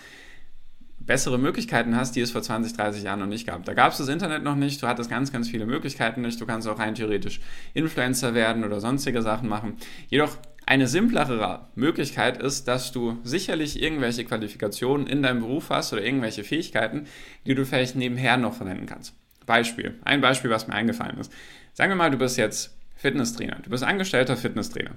bessere 0.99 1.38
Möglichkeiten 1.38 1.97
hast, 1.97 2.15
die 2.15 2.21
es 2.21 2.31
vor 2.31 2.43
20, 2.43 2.75
30 2.75 3.03
Jahren 3.03 3.21
noch 3.21 3.27
nicht 3.27 3.47
gab. 3.47 3.65
Da 3.65 3.75
gab 3.75 3.93
es 3.93 3.99
das 3.99 4.09
Internet 4.09 4.44
noch 4.44 4.55
nicht, 4.55 4.82
du 4.82 4.87
hattest 4.87 5.11
ganz, 5.11 5.32
ganz 5.32 5.49
viele 5.49 5.67
Möglichkeiten 5.67 6.21
nicht. 6.21 6.41
Du 6.41 6.47
kannst 6.47 6.69
auch 6.69 6.79
rein 6.79 6.94
theoretisch 6.94 7.41
Influencer 7.75 8.35
werden 8.35 8.65
oder 8.65 8.81
sonstige 8.81 9.23
Sachen 9.23 9.49
machen. 9.49 9.76
Jedoch 10.09 10.37
eine 10.67 10.87
simplere 10.87 11.67
Möglichkeit 11.75 12.41
ist, 12.41 12.69
dass 12.69 12.93
du 12.93 13.19
sicherlich 13.25 13.83
irgendwelche 13.83 14.25
Qualifikationen 14.25 15.06
in 15.06 15.23
deinem 15.23 15.41
Beruf 15.41 15.71
hast 15.71 15.93
oder 15.93 16.05
irgendwelche 16.05 16.44
Fähigkeiten, 16.44 17.06
die 17.44 17.55
du 17.55 17.67
vielleicht 17.67 17.97
nebenher 17.97 18.37
noch 18.37 18.55
verwenden 18.55 18.87
kannst. 18.87 19.15
Beispiel, 19.50 19.97
ein 20.05 20.20
Beispiel, 20.20 20.49
was 20.49 20.69
mir 20.69 20.75
eingefallen 20.75 21.19
ist. 21.19 21.32
Sagen 21.75 21.91
wir 21.91 21.97
mal, 21.97 22.12
du 22.12 22.19
bist 22.19 22.37
jetzt 22.37 22.73
Fitnesstrainer, 22.94 23.56
du 23.64 23.70
bist 23.70 23.82
angestellter 23.82 24.37
Fitnesstrainer 24.37 24.93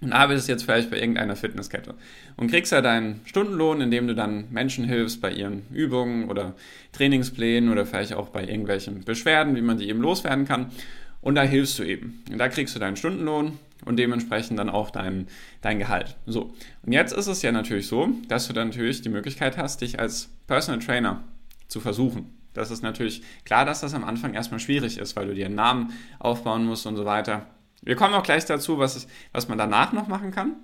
und 0.00 0.12
arbeitest 0.12 0.48
jetzt 0.48 0.64
vielleicht 0.64 0.90
bei 0.90 0.98
irgendeiner 0.98 1.36
Fitnesskette 1.36 1.94
und 2.36 2.50
kriegst 2.50 2.72
ja 2.72 2.80
deinen 2.80 3.20
Stundenlohn, 3.24 3.80
indem 3.80 4.08
du 4.08 4.16
dann 4.16 4.50
Menschen 4.50 4.84
hilfst 4.84 5.20
bei 5.20 5.30
ihren 5.30 5.62
Übungen 5.72 6.28
oder 6.28 6.56
Trainingsplänen 6.90 7.70
oder 7.70 7.86
vielleicht 7.86 8.14
auch 8.14 8.30
bei 8.30 8.44
irgendwelchen 8.44 9.04
Beschwerden, 9.04 9.54
wie 9.54 9.62
man 9.62 9.78
die 9.78 9.88
eben 9.88 10.00
loswerden 10.00 10.44
kann. 10.44 10.72
Und 11.20 11.36
da 11.36 11.42
hilfst 11.42 11.78
du 11.78 11.84
eben. 11.84 12.24
Und 12.32 12.38
da 12.38 12.48
kriegst 12.48 12.74
du 12.74 12.80
deinen 12.80 12.96
Stundenlohn 12.96 13.60
und 13.84 13.96
dementsprechend 13.96 14.58
dann 14.58 14.70
auch 14.70 14.90
dein, 14.90 15.28
dein 15.60 15.78
Gehalt. 15.78 16.16
So. 16.26 16.52
Und 16.84 16.92
jetzt 16.92 17.14
ist 17.14 17.28
es 17.28 17.42
ja 17.42 17.52
natürlich 17.52 17.86
so, 17.86 18.08
dass 18.26 18.48
du 18.48 18.52
dann 18.52 18.68
natürlich 18.70 19.02
die 19.02 19.08
Möglichkeit 19.08 19.56
hast, 19.56 19.82
dich 19.82 20.00
als 20.00 20.30
Personal 20.48 20.80
Trainer 20.80 21.22
zu 21.68 21.78
versuchen. 21.78 22.41
Das 22.54 22.70
ist 22.70 22.82
natürlich 22.82 23.22
klar, 23.44 23.64
dass 23.64 23.80
das 23.80 23.94
am 23.94 24.04
Anfang 24.04 24.34
erstmal 24.34 24.60
schwierig 24.60 24.98
ist, 24.98 25.16
weil 25.16 25.26
du 25.26 25.34
dir 25.34 25.46
einen 25.46 25.54
Namen 25.54 25.92
aufbauen 26.18 26.64
musst 26.66 26.86
und 26.86 26.96
so 26.96 27.04
weiter. 27.04 27.46
Wir 27.82 27.96
kommen 27.96 28.14
auch 28.14 28.22
gleich 28.22 28.44
dazu, 28.44 28.78
was, 28.78 28.96
es, 28.96 29.06
was 29.32 29.48
man 29.48 29.58
danach 29.58 29.92
noch 29.92 30.08
machen 30.08 30.30
kann. 30.30 30.56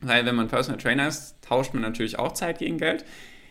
Weil 0.00 0.26
wenn 0.26 0.34
man 0.34 0.48
Personal 0.48 0.80
Trainer 0.80 1.08
ist, 1.08 1.36
tauscht 1.42 1.72
man 1.72 1.82
natürlich 1.82 2.18
auch 2.18 2.32
Zeit 2.32 2.58
gegen 2.58 2.78
Geld. 2.78 3.04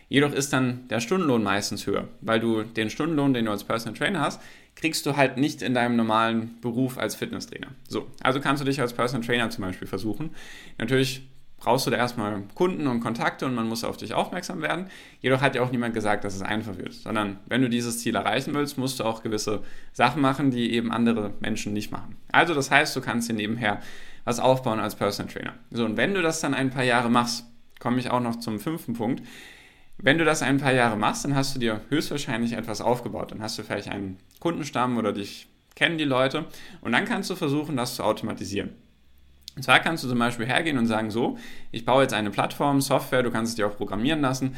Jedoch 0.08 0.32
ist 0.32 0.52
dann 0.52 0.86
der 0.88 1.00
Stundenlohn 1.00 1.42
meistens 1.42 1.86
höher, 1.86 2.08
weil 2.20 2.38
du 2.38 2.62
den 2.62 2.90
Stundenlohn, 2.90 3.34
den 3.34 3.46
du 3.46 3.50
als 3.50 3.64
Personal 3.64 3.98
Trainer 3.98 4.20
hast, 4.20 4.40
kriegst 4.76 5.04
du 5.06 5.16
halt 5.16 5.36
nicht 5.36 5.62
in 5.62 5.74
deinem 5.74 5.96
normalen 5.96 6.60
Beruf 6.60 6.98
als 6.98 7.16
Fitnesstrainer. 7.16 7.68
So, 7.88 8.06
also 8.22 8.40
kannst 8.40 8.60
du 8.60 8.66
dich 8.66 8.80
als 8.80 8.92
Personal 8.92 9.26
Trainer 9.26 9.50
zum 9.50 9.64
Beispiel 9.64 9.88
versuchen. 9.88 10.30
Natürlich 10.78 11.26
brauchst 11.66 11.84
du 11.84 11.90
da 11.90 11.96
erstmal 11.96 12.44
Kunden 12.54 12.86
und 12.86 13.00
Kontakte 13.00 13.44
und 13.44 13.56
man 13.56 13.68
muss 13.68 13.82
auf 13.82 13.96
dich 13.96 14.14
aufmerksam 14.14 14.62
werden. 14.62 14.86
Jedoch 15.20 15.40
hat 15.40 15.56
ja 15.56 15.62
auch 15.62 15.72
niemand 15.72 15.94
gesagt, 15.94 16.22
dass 16.22 16.36
es 16.36 16.42
einfach 16.42 16.78
wird, 16.78 16.92
sondern 16.92 17.40
wenn 17.46 17.60
du 17.60 17.68
dieses 17.68 17.98
Ziel 17.98 18.14
erreichen 18.14 18.54
willst, 18.54 18.78
musst 18.78 19.00
du 19.00 19.04
auch 19.04 19.24
gewisse 19.24 19.64
Sachen 19.92 20.22
machen, 20.22 20.52
die 20.52 20.72
eben 20.72 20.92
andere 20.92 21.32
Menschen 21.40 21.72
nicht 21.72 21.90
machen. 21.90 22.14
Also 22.30 22.54
das 22.54 22.70
heißt, 22.70 22.94
du 22.94 23.00
kannst 23.00 23.28
dir 23.28 23.32
nebenher 23.32 23.80
was 24.24 24.38
aufbauen 24.38 24.78
als 24.78 24.94
Personal 24.94 25.32
Trainer. 25.32 25.54
So, 25.72 25.84
und 25.84 25.96
wenn 25.96 26.14
du 26.14 26.22
das 26.22 26.40
dann 26.40 26.54
ein 26.54 26.70
paar 26.70 26.84
Jahre 26.84 27.10
machst, 27.10 27.44
komme 27.80 27.98
ich 27.98 28.12
auch 28.12 28.20
noch 28.20 28.36
zum 28.36 28.60
fünften 28.60 28.94
Punkt, 28.94 29.24
wenn 29.98 30.18
du 30.18 30.24
das 30.24 30.42
ein 30.42 30.58
paar 30.58 30.72
Jahre 30.72 30.96
machst, 30.96 31.24
dann 31.24 31.34
hast 31.34 31.56
du 31.56 31.58
dir 31.58 31.80
höchstwahrscheinlich 31.88 32.52
etwas 32.52 32.80
aufgebaut. 32.80 33.32
Dann 33.32 33.42
hast 33.42 33.58
du 33.58 33.64
vielleicht 33.64 33.88
einen 33.88 34.18
Kundenstamm 34.38 34.98
oder 34.98 35.12
dich 35.12 35.48
kennen 35.74 35.98
die 35.98 36.04
Leute 36.04 36.44
und 36.80 36.92
dann 36.92 37.06
kannst 37.06 37.28
du 37.28 37.34
versuchen, 37.34 37.76
das 37.76 37.96
zu 37.96 38.04
automatisieren. 38.04 38.70
Und 39.56 39.62
zwar 39.62 39.80
kannst 39.80 40.04
du 40.04 40.08
zum 40.08 40.18
Beispiel 40.18 40.46
hergehen 40.46 40.78
und 40.78 40.86
sagen, 40.86 41.10
so, 41.10 41.38
ich 41.72 41.84
baue 41.84 42.02
jetzt 42.02 42.12
eine 42.12 42.30
Plattform, 42.30 42.80
Software, 42.82 43.22
du 43.22 43.30
kannst 43.30 43.50
es 43.50 43.56
dir 43.56 43.66
auch 43.66 43.76
programmieren 43.76 44.20
lassen, 44.20 44.54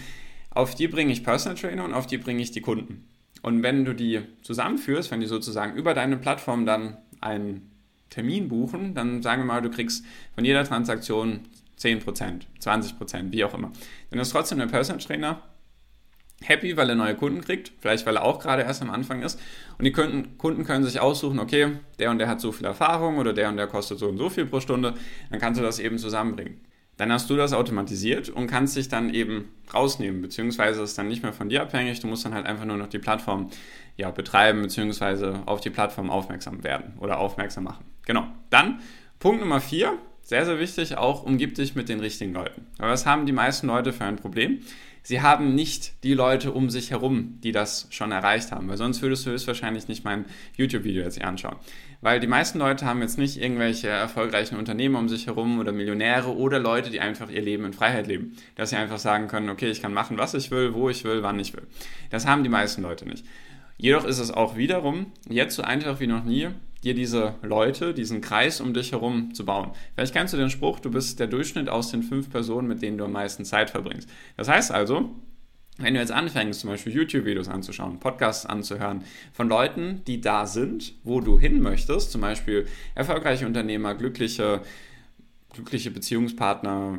auf 0.50 0.74
die 0.74 0.88
bringe 0.88 1.12
ich 1.12 1.22
Personal 1.22 1.56
Trainer 1.56 1.84
und 1.84 1.94
auf 1.94 2.06
die 2.06 2.18
bringe 2.18 2.42
ich 2.42 2.50
die 2.50 2.60
Kunden. 2.60 3.08
Und 3.42 3.62
wenn 3.62 3.84
du 3.84 3.94
die 3.94 4.22
zusammenführst, 4.42 5.12
wenn 5.12 5.20
die 5.20 5.26
sozusagen 5.26 5.76
über 5.76 5.94
deine 5.94 6.16
Plattform 6.16 6.66
dann 6.66 6.96
ein 7.20 7.70
Termin 8.10 8.48
buchen, 8.48 8.94
dann 8.94 9.22
sagen 9.22 9.42
wir 9.42 9.46
mal, 9.46 9.62
du 9.62 9.70
kriegst 9.70 10.04
von 10.34 10.44
jeder 10.44 10.64
Transaktion 10.64 11.40
10%, 11.78 12.42
20%, 12.60 13.30
wie 13.30 13.44
auch 13.44 13.54
immer. 13.54 13.70
Dann 14.10 14.18
ist 14.18 14.30
trotzdem 14.30 14.58
der 14.58 14.66
Personal 14.66 15.00
Trainer 15.00 15.42
happy, 16.42 16.76
weil 16.76 16.88
er 16.88 16.95
neue 16.95 17.14
Kunden 17.14 17.40
kriegt, 17.40 17.73
vielleicht 17.80 18.07
weil 18.07 18.16
er 18.16 18.25
auch 18.25 18.38
gerade 18.38 18.62
erst 18.62 18.83
am 18.83 18.90
Anfang 18.90 19.23
ist. 19.23 19.40
Und 19.78 19.85
die 19.85 19.92
Kunden, 19.92 20.64
können 20.64 20.85
sich 20.85 21.00
aussuchen, 21.00 21.38
okay, 21.38 21.73
der 21.99 22.11
und 22.11 22.18
der 22.18 22.28
hat 22.28 22.40
so 22.40 22.52
viel 22.52 22.66
Erfahrung 22.66 23.18
oder 23.18 23.33
der 23.33 23.49
und 23.49 23.57
der 23.57 23.66
kostet 23.66 23.99
so 23.99 24.09
und 24.09 24.18
so 24.18 24.30
viel 24.30 24.47
pro 24.47 24.61
Stunde, 24.61 24.95
dann 25.30 25.40
kannst 25.40 25.59
du 25.59 25.64
das 25.64 25.78
eben 25.78 25.99
zusammenbringen. 25.99 26.61
Dann 26.97 27.12
hast 27.12 27.30
du 27.30 27.37
das 27.37 27.52
automatisiert 27.52 28.28
und 28.28 28.49
kannst 28.49 28.76
dich 28.76 28.88
dann 28.88 29.14
eben 29.14 29.50
rausnehmen, 29.73 30.21
beziehungsweise 30.21 30.83
ist 30.83 30.99
dann 30.99 31.07
nicht 31.07 31.23
mehr 31.23 31.33
von 31.33 31.49
dir 31.49 31.62
abhängig, 31.62 32.00
du 32.00 32.09
musst 32.09 32.25
dann 32.25 32.35
halt 32.35 32.47
einfach 32.47 32.64
nur 32.64 32.76
noch 32.76 32.88
die 32.88 32.99
Plattform 32.99 33.50
ja, 33.97 34.11
betreiben, 34.11 34.62
beziehungsweise 34.62 35.42
auf 35.47 35.61
die 35.61 35.71
Plattform 35.71 36.11
aufmerksam 36.11 36.64
werden 36.64 36.95
oder 36.99 37.18
aufmerksam 37.18 37.64
machen. 37.64 37.85
Genau. 38.04 38.26
Dann 38.50 38.80
Punkt 39.21 39.40
Nummer 39.40 39.61
vier, 39.61 39.97
sehr, 40.23 40.45
sehr 40.45 40.59
wichtig, 40.59 40.97
auch 40.97 41.23
umgib 41.23 41.54
dich 41.54 41.75
mit 41.75 41.88
den 41.88 42.00
richtigen 42.00 42.33
Leuten. 42.33 42.66
Aber 42.78 42.90
was 42.90 43.07
haben 43.07 43.26
die 43.26 43.33
meisten 43.33 43.68
Leute 43.68 43.92
für 43.92 44.04
ein 44.04 44.16
Problem? 44.16 44.61
Sie 45.02 45.22
haben 45.22 45.54
nicht 45.54 46.04
die 46.04 46.14
Leute 46.14 46.52
um 46.52 46.70
sich 46.70 46.90
herum, 46.90 47.38
die 47.42 47.52
das 47.52 47.86
schon 47.90 48.12
erreicht 48.12 48.52
haben, 48.52 48.68
weil 48.68 48.76
sonst 48.76 49.02
würdest 49.02 49.26
du 49.26 49.30
höchstwahrscheinlich 49.30 49.88
nicht 49.88 50.04
mein 50.04 50.26
YouTube-Video 50.56 51.02
jetzt 51.02 51.22
anschauen. 51.22 51.56
Weil 52.00 52.20
die 52.20 52.26
meisten 52.26 52.58
Leute 52.58 52.86
haben 52.86 53.02
jetzt 53.02 53.18
nicht 53.18 53.40
irgendwelche 53.40 53.88
erfolgreichen 53.88 54.56
Unternehmer 54.56 54.98
um 54.98 55.08
sich 55.08 55.26
herum 55.26 55.58
oder 55.58 55.72
Millionäre 55.72 56.36
oder 56.36 56.58
Leute, 56.58 56.90
die 56.90 57.00
einfach 57.00 57.30
ihr 57.30 57.42
Leben 57.42 57.64
in 57.64 57.72
Freiheit 57.72 58.06
leben. 58.06 58.36
Dass 58.54 58.70
sie 58.70 58.76
einfach 58.76 58.98
sagen 58.98 59.28
können, 59.28 59.48
okay, 59.48 59.70
ich 59.70 59.82
kann 59.82 59.92
machen, 59.92 60.18
was 60.18 60.34
ich 60.34 60.50
will, 60.50 60.74
wo 60.74 60.88
ich 60.90 61.04
will, 61.04 61.22
wann 61.22 61.40
ich 61.40 61.54
will. 61.54 61.66
Das 62.10 62.26
haben 62.26 62.44
die 62.44 62.50
meisten 62.50 62.82
Leute 62.82 63.08
nicht. 63.08 63.24
Jedoch 63.78 64.04
ist 64.04 64.18
es 64.18 64.30
auch 64.30 64.56
wiederum 64.56 65.12
jetzt 65.28 65.54
so 65.54 65.62
einfach 65.62 66.00
wie 66.00 66.08
noch 66.08 66.24
nie, 66.24 66.48
dir 66.85 66.94
diese 66.94 67.35
Leute, 67.42 67.94
diesen 67.94 68.20
Kreis 68.20 68.61
um 68.61 68.73
dich 68.73 68.92
herum 68.92 69.35
zu 69.35 69.44
bauen. 69.44 69.73
Vielleicht 69.94 70.14
kennst 70.14 70.35
du 70.35 70.38
den 70.38 70.50
Spruch, 70.50 70.80
du 70.80 70.90
bist 70.90 71.18
der 71.18 71.26
Durchschnitt 71.26 71.68
aus 71.68 71.90
den 71.90 72.02
fünf 72.02 72.30
Personen, 72.30 72.68
mit 72.68 72.82
denen 72.82 72.99
du 72.99 73.04
am 73.04 73.12
meisten 73.12 73.44
Zeit 73.44 73.70
verbringst. 73.70 74.08
Das 74.37 74.49
heißt 74.49 74.70
also, 74.70 75.11
wenn 75.78 75.94
du 75.94 76.00
jetzt 76.00 76.12
anfängst, 76.12 76.61
zum 76.61 76.70
Beispiel 76.70 76.92
YouTube-Videos 76.92 77.49
anzuschauen, 77.49 78.00
Podcasts 78.00 78.47
anzuhören, 78.47 79.04
von 79.32 79.49
Leuten, 79.49 80.02
die 80.06 80.20
da 80.20 80.47
sind, 80.47 80.94
wo 81.04 81.20
du 81.20 81.38
hin 81.38 81.61
möchtest, 81.61 82.11
zum 82.11 82.20
Beispiel 82.20 82.66
erfolgreiche 82.94 83.47
Unternehmer, 83.47 83.94
glückliche, 83.94 84.62
glückliche 85.52 85.90
Beziehungspartner, 85.90 86.99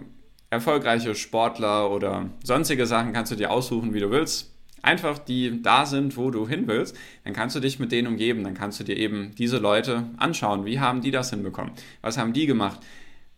erfolgreiche 0.49 1.13
Sportler 1.13 1.91
oder 1.91 2.29
sonstige 2.43 2.85
Sachen 2.85 3.13
kannst 3.13 3.31
du 3.31 3.35
dir 3.35 3.51
aussuchen, 3.51 3.93
wie 3.93 3.99
du 3.99 4.11
willst 4.11 4.53
einfach 4.81 5.17
die 5.19 5.61
da 5.61 5.85
sind, 5.85 6.17
wo 6.17 6.31
du 6.31 6.47
hin 6.47 6.67
willst, 6.67 6.97
dann 7.23 7.33
kannst 7.33 7.55
du 7.55 7.59
dich 7.59 7.79
mit 7.79 7.91
denen 7.91 8.07
umgeben, 8.07 8.43
dann 8.43 8.53
kannst 8.53 8.79
du 8.79 8.83
dir 8.83 8.97
eben 8.97 9.31
diese 9.37 9.57
Leute 9.57 10.05
anschauen, 10.17 10.65
wie 10.65 10.79
haben 10.79 11.01
die 11.01 11.11
das 11.11 11.29
hinbekommen, 11.29 11.71
was 12.01 12.17
haben 12.17 12.33
die 12.33 12.45
gemacht, 12.45 12.79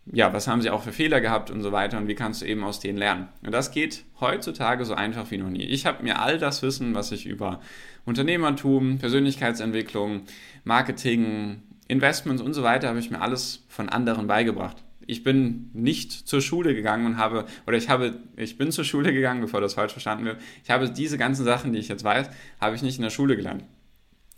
ja, 0.06 0.32
was 0.32 0.48
haben 0.48 0.62
sie 0.62 0.70
auch 0.70 0.82
für 0.82 0.92
Fehler 0.92 1.20
gehabt 1.20 1.50
und 1.50 1.62
so 1.62 1.70
weiter? 1.70 1.96
Und 1.96 2.08
wie 2.08 2.16
kannst 2.16 2.42
du 2.42 2.46
eben 2.46 2.64
aus 2.64 2.80
denen 2.80 2.98
lernen. 2.98 3.28
Und 3.44 3.52
das 3.52 3.70
geht 3.70 4.04
heutzutage 4.20 4.84
so 4.84 4.94
einfach 4.94 5.30
wie 5.30 5.38
noch 5.38 5.48
nie. 5.48 5.62
Ich 5.62 5.86
habe 5.86 6.02
mir 6.02 6.20
all 6.20 6.38
das 6.38 6.62
Wissen, 6.62 6.94
was 6.96 7.12
ich 7.12 7.24
über 7.24 7.60
Unternehmertum, 8.04 8.98
Persönlichkeitsentwicklung, 8.98 10.22
Marketing, 10.64 11.62
Investments 11.86 12.42
und 12.42 12.52
so 12.52 12.64
weiter, 12.64 12.88
habe 12.88 12.98
ich 12.98 13.12
mir 13.12 13.20
alles 13.20 13.64
von 13.68 13.88
anderen 13.88 14.26
beigebracht 14.26 14.82
ich 15.06 15.22
bin 15.22 15.70
nicht 15.72 16.12
zur 16.12 16.40
Schule 16.40 16.74
gegangen 16.74 17.06
und 17.06 17.16
habe, 17.16 17.46
oder 17.66 17.76
ich 17.76 17.88
habe, 17.88 18.20
ich 18.36 18.58
bin 18.58 18.72
zur 18.72 18.84
Schule 18.84 19.12
gegangen, 19.12 19.40
bevor 19.40 19.60
das 19.60 19.74
falsch 19.74 19.92
verstanden 19.92 20.24
wird. 20.24 20.40
Ich 20.64 20.70
habe 20.70 20.90
diese 20.90 21.18
ganzen 21.18 21.44
Sachen, 21.44 21.72
die 21.72 21.78
ich 21.78 21.88
jetzt 21.88 22.04
weiß, 22.04 22.30
habe 22.60 22.76
ich 22.76 22.82
nicht 22.82 22.96
in 22.96 23.02
der 23.02 23.10
Schule 23.10 23.36
gelernt. 23.36 23.64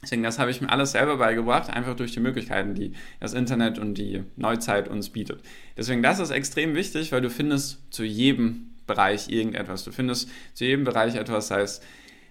Deswegen, 0.02 0.22
das 0.22 0.38
habe 0.38 0.50
ich 0.50 0.60
mir 0.60 0.68
alles 0.68 0.92
selber 0.92 1.16
beigebracht, 1.16 1.70
einfach 1.70 1.96
durch 1.96 2.12
die 2.12 2.20
Möglichkeiten, 2.20 2.74
die 2.74 2.92
das 3.20 3.32
Internet 3.32 3.78
und 3.78 3.94
die 3.94 4.22
Neuzeit 4.36 4.88
uns 4.88 5.08
bietet. 5.08 5.40
Deswegen, 5.78 6.02
das 6.02 6.18
ist 6.18 6.30
extrem 6.30 6.74
wichtig, 6.74 7.10
weil 7.10 7.22
du 7.22 7.30
findest 7.30 7.80
zu 7.90 8.04
jedem 8.04 8.70
Bereich 8.86 9.30
irgendetwas. 9.30 9.84
Du 9.84 9.92
findest 9.92 10.28
zu 10.52 10.66
jedem 10.66 10.84
Bereich 10.84 11.14
etwas, 11.14 11.48
sei 11.48 11.62
es 11.62 11.80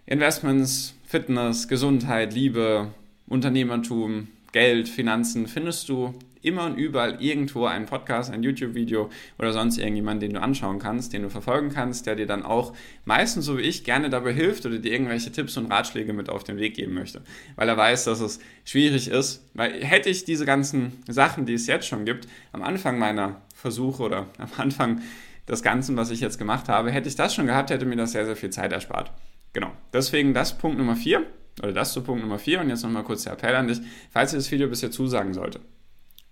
Investments, 0.06 0.94
Fitness, 1.06 1.68
Gesundheit, 1.68 2.34
Liebe, 2.34 2.94
Unternehmertum, 3.28 4.28
Geld, 4.54 4.88
Finanzen, 4.88 5.48
findest 5.48 5.90
du 5.90 6.14
immer 6.44 6.66
und 6.66 6.78
überall 6.78 7.22
irgendwo 7.22 7.66
einen 7.66 7.86
Podcast, 7.86 8.32
ein 8.32 8.44
YouTube-Video 8.44 9.10
oder 9.40 9.52
sonst 9.52 9.78
irgendjemanden, 9.78 10.20
den 10.28 10.34
du 10.34 10.42
anschauen 10.42 10.78
kannst, 10.78 11.14
den 11.14 11.24
du 11.24 11.30
verfolgen 11.30 11.70
kannst, 11.70 12.06
der 12.06 12.16
dir 12.16 12.28
dann 12.28 12.44
auch 12.44 12.74
meistens 13.06 13.46
so 13.46 13.58
wie 13.58 13.62
ich 13.62 13.84
gerne 13.84 14.10
dabei 14.10 14.34
hilft 14.34 14.66
oder 14.66 14.78
dir 14.78 14.92
irgendwelche 14.92 15.32
Tipps 15.32 15.58
und 15.58 15.72
Ratschläge 15.72 16.14
mit 16.14 16.30
auf 16.30 16.44
den 16.44 16.58
Weg 16.58 16.76
geben 16.76 16.94
möchte. 16.94 17.22
Weil 17.56 17.68
er 17.68 17.78
weiß, 17.78 18.04
dass 18.06 18.20
es 18.20 18.40
schwierig 18.64 19.08
ist. 19.08 19.50
Weil 19.54 19.84
hätte 19.84 20.10
ich 20.10 20.26
diese 20.26 20.46
ganzen 20.46 21.02
Sachen, 21.08 21.46
die 21.46 21.54
es 21.54 21.66
jetzt 21.66 21.88
schon 21.88 22.06
gibt, 22.06 22.28
am 22.52 22.62
Anfang 22.62 23.00
meiner 23.00 23.42
Versuche 23.56 24.04
oder 24.04 24.28
am 24.38 24.50
Anfang 24.58 25.02
des 25.48 25.64
Ganzen, 25.64 25.98
was 25.98 26.12
ich 26.12 26.20
jetzt 26.20 26.38
gemacht 26.38 26.70
habe, 26.70 26.92
hätte 26.92 27.10
ich 27.10 27.16
das 27.16 27.34
schon 27.34 27.48
gehabt, 27.48 27.70
hätte 27.70 27.86
mir 27.86 27.96
das 27.96 28.12
sehr, 28.12 28.26
sehr 28.26 28.36
viel 28.36 28.50
Zeit 28.50 28.72
erspart. 28.72 29.12
Genau. 29.54 29.72
Deswegen 29.94 30.34
das 30.34 30.58
Punkt 30.58 30.78
Nummer 30.78 30.96
4 30.96 31.26
oder 31.62 31.74
das 31.74 31.94
zu 31.94 32.02
Punkt 32.02 32.22
Nummer 32.22 32.40
4 32.40 32.62
und 32.62 32.70
jetzt 32.70 32.84
nochmal 32.84 33.04
kurz 33.04 33.24
der 33.24 33.34
Appell 33.34 33.56
an 33.56 33.68
dich, 33.68 33.80
falls 34.10 34.32
dir 34.32 34.38
das 34.38 34.52
Video 34.52 34.68
bisher 34.68 34.92
zusagen 34.92 35.34
sollte 35.34 35.60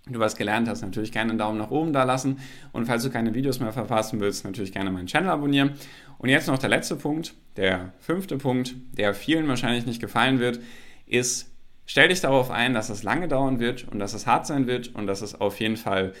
du 0.06 0.18
was 0.18 0.36
gelernt 0.36 0.68
hast, 0.68 0.82
natürlich 0.82 1.12
gerne 1.12 1.30
einen 1.30 1.38
Daumen 1.38 1.58
nach 1.58 1.70
oben 1.70 1.92
da 1.92 2.04
lassen. 2.04 2.40
Und 2.72 2.86
falls 2.86 3.04
du 3.04 3.10
keine 3.10 3.34
Videos 3.34 3.60
mehr 3.60 3.72
verpassen 3.72 4.20
willst, 4.20 4.44
natürlich 4.44 4.72
gerne 4.72 4.90
meinen 4.90 5.06
Channel 5.06 5.30
abonnieren. 5.30 5.72
Und 6.18 6.28
jetzt 6.28 6.48
noch 6.48 6.58
der 6.58 6.70
letzte 6.70 6.96
Punkt, 6.96 7.34
der 7.56 7.92
fünfte 8.00 8.36
Punkt, 8.38 8.74
der 8.92 9.14
vielen 9.14 9.46
wahrscheinlich 9.48 9.86
nicht 9.86 10.00
gefallen 10.00 10.40
wird, 10.40 10.60
ist, 11.06 11.50
stell 11.86 12.08
dich 12.08 12.20
darauf 12.20 12.50
ein, 12.50 12.74
dass 12.74 12.90
es 12.90 13.02
lange 13.02 13.28
dauern 13.28 13.60
wird 13.60 13.86
und 13.88 13.98
dass 13.98 14.14
es 14.14 14.26
hart 14.26 14.46
sein 14.46 14.66
wird 14.66 14.94
und 14.94 15.06
dass 15.06 15.22
es 15.22 15.40
auf 15.40 15.60
jeden 15.60 15.76
Fall 15.76 16.12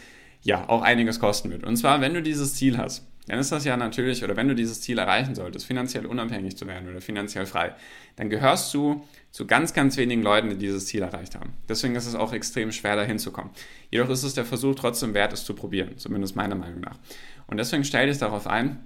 ja 0.42 0.68
auch 0.68 0.82
einiges 0.82 1.18
kosten 1.18 1.50
wird. 1.50 1.64
Und 1.64 1.76
zwar, 1.76 2.00
wenn 2.00 2.14
du 2.14 2.22
dieses 2.22 2.54
Ziel 2.54 2.78
hast, 2.78 3.06
dann 3.28 3.38
ist 3.38 3.52
das 3.52 3.64
ja 3.64 3.76
natürlich, 3.76 4.24
oder 4.24 4.36
wenn 4.36 4.48
du 4.48 4.54
dieses 4.54 4.80
Ziel 4.80 4.98
erreichen 4.98 5.34
solltest, 5.34 5.64
finanziell 5.64 6.06
unabhängig 6.06 6.56
zu 6.56 6.66
werden 6.66 6.88
oder 6.88 7.00
finanziell 7.00 7.46
frei, 7.46 7.74
dann 8.16 8.30
gehörst 8.30 8.74
du 8.74 9.06
zu 9.30 9.46
ganz, 9.46 9.72
ganz 9.74 9.96
wenigen 9.96 10.22
Leuten, 10.22 10.50
die 10.50 10.58
dieses 10.58 10.86
Ziel 10.86 11.02
erreicht 11.02 11.36
haben. 11.36 11.54
Deswegen 11.68 11.94
ist 11.94 12.06
es 12.06 12.16
auch 12.16 12.32
extrem 12.32 12.72
schwer, 12.72 12.96
dahin 12.96 13.18
zu 13.18 13.30
kommen. 13.30 13.50
Jedoch 13.90 14.10
ist 14.10 14.24
es 14.24 14.34
der 14.34 14.44
Versuch 14.44 14.74
trotzdem 14.74 15.14
wert, 15.14 15.32
es 15.32 15.44
zu 15.44 15.54
probieren, 15.54 15.96
zumindest 15.98 16.34
meiner 16.34 16.56
Meinung 16.56 16.80
nach. 16.80 16.98
Und 17.46 17.58
deswegen 17.58 17.84
stell 17.84 18.08
dich 18.08 18.18
darauf 18.18 18.46
ein, 18.46 18.80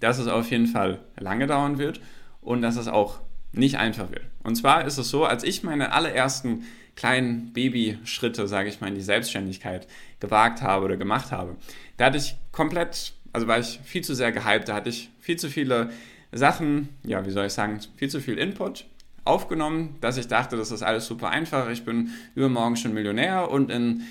dass 0.00 0.18
es 0.18 0.28
auf 0.28 0.50
jeden 0.50 0.66
Fall 0.66 1.00
lange 1.18 1.46
dauern 1.46 1.78
wird 1.78 2.00
und 2.40 2.62
dass 2.62 2.76
es 2.76 2.88
auch 2.88 3.20
nicht 3.52 3.76
einfach 3.76 4.10
wird. 4.10 4.24
Und 4.42 4.56
zwar 4.56 4.84
ist 4.84 4.98
es 4.98 5.10
so, 5.10 5.24
als 5.24 5.44
ich 5.44 5.62
meine 5.62 5.92
allerersten 5.92 6.64
kleinen 6.94 7.52
Babyschritte, 7.52 8.48
sage 8.48 8.68
ich 8.68 8.80
mal, 8.80 8.88
in 8.88 8.94
die 8.94 9.02
Selbstständigkeit 9.02 9.86
gewagt 10.20 10.62
habe 10.62 10.84
oder 10.86 10.96
gemacht 10.96 11.30
habe, 11.30 11.56
da 11.96 12.06
hatte 12.06 12.18
ich 12.18 12.36
komplett 12.52 13.12
also 13.36 13.48
war 13.48 13.58
ich 13.58 13.80
viel 13.84 14.02
zu 14.02 14.14
sehr 14.14 14.32
gehypt, 14.32 14.70
da 14.70 14.74
hatte 14.74 14.88
ich 14.88 15.10
viel 15.20 15.36
zu 15.36 15.50
viele 15.50 15.90
Sachen, 16.32 16.88
ja, 17.04 17.26
wie 17.26 17.30
soll 17.30 17.44
ich 17.44 17.52
sagen, 17.52 17.78
viel 17.98 18.08
zu 18.08 18.22
viel 18.22 18.38
Input 18.38 18.86
aufgenommen, 19.26 19.98
dass 20.00 20.16
ich 20.16 20.26
dachte, 20.26 20.56
das 20.56 20.70
ist 20.70 20.82
alles 20.82 21.04
super 21.04 21.28
einfach, 21.28 21.68
ich 21.68 21.84
bin 21.84 22.12
übermorgen 22.34 22.76
schon 22.76 22.94
Millionär 22.94 23.50
und 23.50 23.70
in 23.70 24.04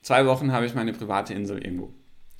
zwei 0.00 0.24
Wochen 0.24 0.52
habe 0.52 0.64
ich 0.64 0.74
meine 0.74 0.94
private 0.94 1.34
Insel 1.34 1.62
irgendwo. 1.62 1.92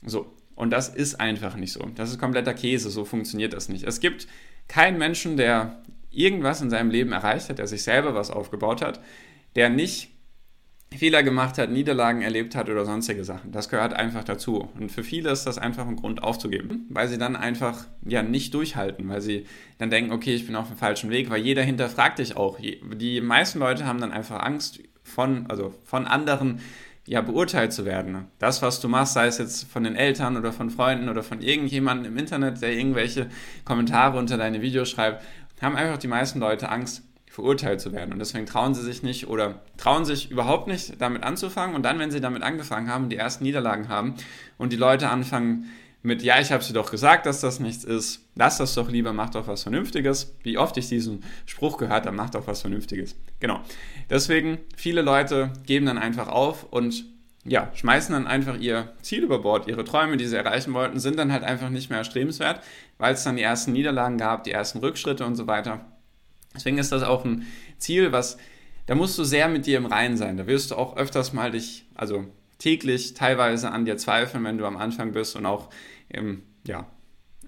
So, 0.06 0.24
und 0.54 0.70
das 0.70 0.88
ist 0.88 1.20
einfach 1.20 1.54
nicht 1.54 1.74
so. 1.74 1.90
Das 1.96 2.08
ist 2.08 2.18
kompletter 2.18 2.54
Käse, 2.54 2.88
so 2.88 3.04
funktioniert 3.04 3.52
das 3.52 3.68
nicht. 3.68 3.84
Es 3.84 4.00
gibt 4.00 4.26
keinen 4.68 4.96
Menschen, 4.96 5.36
der 5.36 5.82
irgendwas 6.10 6.62
in 6.62 6.70
seinem 6.70 6.88
Leben 6.88 7.12
erreicht 7.12 7.50
hat, 7.50 7.58
der 7.58 7.66
sich 7.66 7.82
selber 7.82 8.14
was 8.14 8.30
aufgebaut 8.30 8.80
hat, 8.80 9.00
der 9.54 9.68
nicht 9.68 10.11
Fehler 10.98 11.22
gemacht 11.22 11.58
hat, 11.58 11.70
Niederlagen 11.70 12.22
erlebt 12.22 12.54
hat 12.54 12.68
oder 12.68 12.84
sonstige 12.84 13.24
Sachen. 13.24 13.52
Das 13.52 13.68
gehört 13.68 13.94
einfach 13.94 14.24
dazu. 14.24 14.68
Und 14.78 14.90
für 14.90 15.02
viele 15.02 15.30
ist 15.30 15.44
das 15.44 15.58
einfach 15.58 15.86
ein 15.86 15.96
Grund 15.96 16.22
aufzugeben, 16.22 16.86
weil 16.90 17.08
sie 17.08 17.18
dann 17.18 17.36
einfach 17.36 17.86
ja 18.04 18.22
nicht 18.22 18.54
durchhalten, 18.54 19.08
weil 19.08 19.20
sie 19.20 19.46
dann 19.78 19.90
denken, 19.90 20.12
okay, 20.12 20.34
ich 20.34 20.46
bin 20.46 20.56
auf 20.56 20.68
dem 20.68 20.76
falschen 20.76 21.10
Weg, 21.10 21.30
weil 21.30 21.42
jeder 21.42 21.62
hinterfragt 21.62 22.18
dich 22.18 22.36
auch. 22.36 22.58
Die 22.60 23.20
meisten 23.20 23.58
Leute 23.58 23.86
haben 23.86 24.00
dann 24.00 24.12
einfach 24.12 24.40
Angst 24.40 24.80
von, 25.02 25.46
also 25.48 25.74
von 25.84 26.06
anderen 26.06 26.60
ja 27.06 27.20
beurteilt 27.20 27.72
zu 27.72 27.84
werden. 27.84 28.26
Das, 28.38 28.62
was 28.62 28.80
du 28.80 28.88
machst, 28.88 29.14
sei 29.14 29.26
es 29.26 29.38
jetzt 29.38 29.64
von 29.70 29.84
den 29.84 29.96
Eltern 29.96 30.36
oder 30.36 30.52
von 30.52 30.70
Freunden 30.70 31.08
oder 31.08 31.22
von 31.22 31.40
irgendjemandem 31.40 32.12
im 32.12 32.18
Internet, 32.18 32.62
der 32.62 32.72
irgendwelche 32.72 33.28
Kommentare 33.64 34.18
unter 34.18 34.36
deine 34.36 34.62
Videos 34.62 34.90
schreibt, 34.90 35.24
haben 35.60 35.76
einfach 35.76 35.98
die 35.98 36.08
meisten 36.08 36.40
Leute 36.40 36.68
Angst, 36.68 37.02
verurteilt 37.32 37.80
zu 37.80 37.92
werden. 37.92 38.12
Und 38.12 38.18
deswegen 38.18 38.44
trauen 38.44 38.74
sie 38.74 38.82
sich 38.82 39.02
nicht 39.02 39.26
oder 39.26 39.62
trauen 39.78 40.04
sich 40.04 40.30
überhaupt 40.30 40.68
nicht 40.68 41.00
damit 41.00 41.22
anzufangen. 41.22 41.74
Und 41.74 41.82
dann, 41.82 41.98
wenn 41.98 42.10
sie 42.10 42.20
damit 42.20 42.42
angefangen 42.42 42.90
haben, 42.90 43.08
die 43.08 43.16
ersten 43.16 43.44
Niederlagen 43.44 43.88
haben 43.88 44.16
und 44.58 44.70
die 44.70 44.76
Leute 44.76 45.08
anfangen 45.08 45.64
mit, 46.02 46.22
ja, 46.22 46.38
ich 46.40 46.52
habe 46.52 46.62
sie 46.62 46.74
doch 46.74 46.90
gesagt, 46.90 47.24
dass 47.24 47.40
das 47.40 47.58
nichts 47.58 47.84
ist, 47.84 48.20
lass 48.34 48.58
das 48.58 48.74
doch 48.74 48.90
lieber, 48.90 49.14
mach 49.14 49.30
doch 49.30 49.46
was 49.46 49.62
Vernünftiges. 49.62 50.34
Wie 50.42 50.58
oft 50.58 50.76
ich 50.76 50.90
diesen 50.90 51.24
Spruch 51.46 51.78
gehört 51.78 52.04
habe, 52.04 52.14
mach 52.14 52.28
doch 52.28 52.46
was 52.46 52.60
Vernünftiges. 52.60 53.16
Genau. 53.40 53.60
Deswegen, 54.10 54.58
viele 54.76 55.00
Leute 55.00 55.54
geben 55.64 55.86
dann 55.86 55.96
einfach 55.96 56.28
auf 56.28 56.64
und 56.70 57.06
ja, 57.46 57.70
schmeißen 57.72 58.12
dann 58.12 58.26
einfach 58.26 58.58
ihr 58.58 58.92
Ziel 59.00 59.22
über 59.22 59.38
Bord, 59.38 59.68
ihre 59.68 59.84
Träume, 59.84 60.18
die 60.18 60.26
sie 60.26 60.36
erreichen 60.36 60.74
wollten, 60.74 61.00
sind 61.00 61.18
dann 61.18 61.32
halt 61.32 61.44
einfach 61.44 61.70
nicht 61.70 61.88
mehr 61.88 61.98
erstrebenswert, 61.98 62.62
weil 62.98 63.14
es 63.14 63.24
dann 63.24 63.36
die 63.36 63.42
ersten 63.42 63.72
Niederlagen 63.72 64.18
gab, 64.18 64.44
die 64.44 64.52
ersten 64.52 64.80
Rückschritte 64.80 65.24
und 65.24 65.36
so 65.36 65.46
weiter. 65.46 65.80
Deswegen 66.54 66.78
ist 66.78 66.92
das 66.92 67.02
auch 67.02 67.24
ein 67.24 67.46
Ziel, 67.78 68.12
was 68.12 68.36
da 68.86 68.94
musst 68.94 69.16
du 69.18 69.24
sehr 69.24 69.48
mit 69.48 69.66
dir 69.66 69.78
im 69.78 69.86
Reinen 69.86 70.16
sein. 70.16 70.36
Da 70.36 70.46
wirst 70.46 70.70
du 70.70 70.74
auch 70.74 70.96
öfters 70.96 71.32
mal 71.32 71.52
dich, 71.52 71.86
also 71.94 72.26
täglich 72.58 73.14
teilweise 73.14 73.70
an 73.70 73.84
dir 73.84 73.96
zweifeln, 73.96 74.44
wenn 74.44 74.58
du 74.58 74.66
am 74.66 74.76
Anfang 74.76 75.12
bist 75.12 75.36
und 75.36 75.46
auch 75.46 75.68
im, 76.08 76.42
ja, 76.66 76.86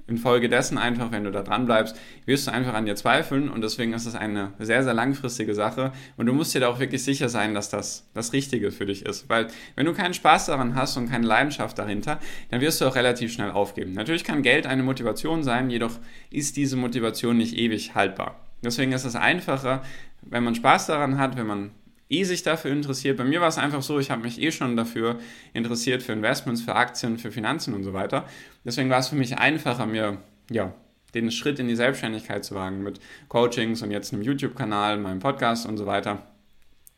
infolgedessen 0.06 0.76
einfach, 0.76 1.12
wenn 1.12 1.24
du 1.24 1.30
da 1.30 1.42
dran 1.42 1.64
bleibst, 1.64 1.96
wirst 2.26 2.46
du 2.46 2.52
einfach 2.52 2.74
an 2.74 2.84
dir 2.84 2.94
zweifeln 2.94 3.48
und 3.48 3.62
deswegen 3.62 3.94
ist 3.94 4.04
es 4.04 4.14
eine 4.14 4.52
sehr, 4.58 4.82
sehr 4.82 4.92
langfristige 4.92 5.54
Sache 5.54 5.92
und 6.16 6.26
du 6.26 6.34
musst 6.34 6.54
dir 6.54 6.60
da 6.60 6.68
auch 6.68 6.78
wirklich 6.78 7.02
sicher 7.02 7.30
sein, 7.30 7.54
dass 7.54 7.70
das 7.70 8.10
das 8.12 8.34
Richtige 8.34 8.70
für 8.70 8.84
dich 8.84 9.06
ist, 9.06 9.30
weil 9.30 9.48
wenn 9.76 9.86
du 9.86 9.94
keinen 9.94 10.12
Spaß 10.12 10.46
daran 10.46 10.74
hast 10.74 10.98
und 10.98 11.08
keine 11.08 11.26
Leidenschaft 11.26 11.78
dahinter, 11.78 12.20
dann 12.50 12.60
wirst 12.60 12.80
du 12.80 12.84
auch 12.84 12.96
relativ 12.96 13.32
schnell 13.32 13.50
aufgeben. 13.50 13.92
Natürlich 13.92 14.24
kann 14.24 14.42
Geld 14.42 14.66
eine 14.66 14.82
Motivation 14.82 15.42
sein, 15.42 15.70
jedoch 15.70 15.98
ist 16.30 16.58
diese 16.58 16.76
Motivation 16.76 17.38
nicht 17.38 17.56
ewig 17.56 17.94
haltbar. 17.94 18.38
Deswegen 18.64 18.92
ist 18.92 19.04
es 19.04 19.16
einfacher, 19.16 19.82
wenn 20.22 20.44
man 20.44 20.54
Spaß 20.54 20.86
daran 20.86 21.18
hat, 21.18 21.36
wenn 21.36 21.46
man 21.46 21.70
eh 22.08 22.24
sich 22.24 22.42
dafür 22.42 22.70
interessiert. 22.70 23.16
Bei 23.16 23.24
mir 23.24 23.40
war 23.40 23.48
es 23.48 23.58
einfach 23.58 23.82
so, 23.82 23.98
ich 23.98 24.10
habe 24.10 24.22
mich 24.22 24.40
eh 24.40 24.50
schon 24.50 24.76
dafür 24.76 25.18
interessiert, 25.52 26.02
für 26.02 26.12
Investments, 26.12 26.62
für 26.62 26.74
Aktien, 26.74 27.18
für 27.18 27.30
Finanzen 27.30 27.74
und 27.74 27.82
so 27.82 27.92
weiter. 27.92 28.26
Deswegen 28.64 28.90
war 28.90 28.98
es 28.98 29.08
für 29.08 29.16
mich 29.16 29.38
einfacher, 29.38 29.86
mir 29.86 30.18
ja, 30.50 30.74
den 31.14 31.30
Schritt 31.30 31.58
in 31.58 31.68
die 31.68 31.76
Selbstständigkeit 31.76 32.44
zu 32.44 32.54
wagen 32.54 32.82
mit 32.82 33.00
Coachings 33.28 33.82
und 33.82 33.90
jetzt 33.90 34.12
einem 34.12 34.22
YouTube-Kanal, 34.22 34.98
meinem 34.98 35.20
Podcast 35.20 35.66
und 35.66 35.76
so 35.76 35.86
weiter 35.86 36.22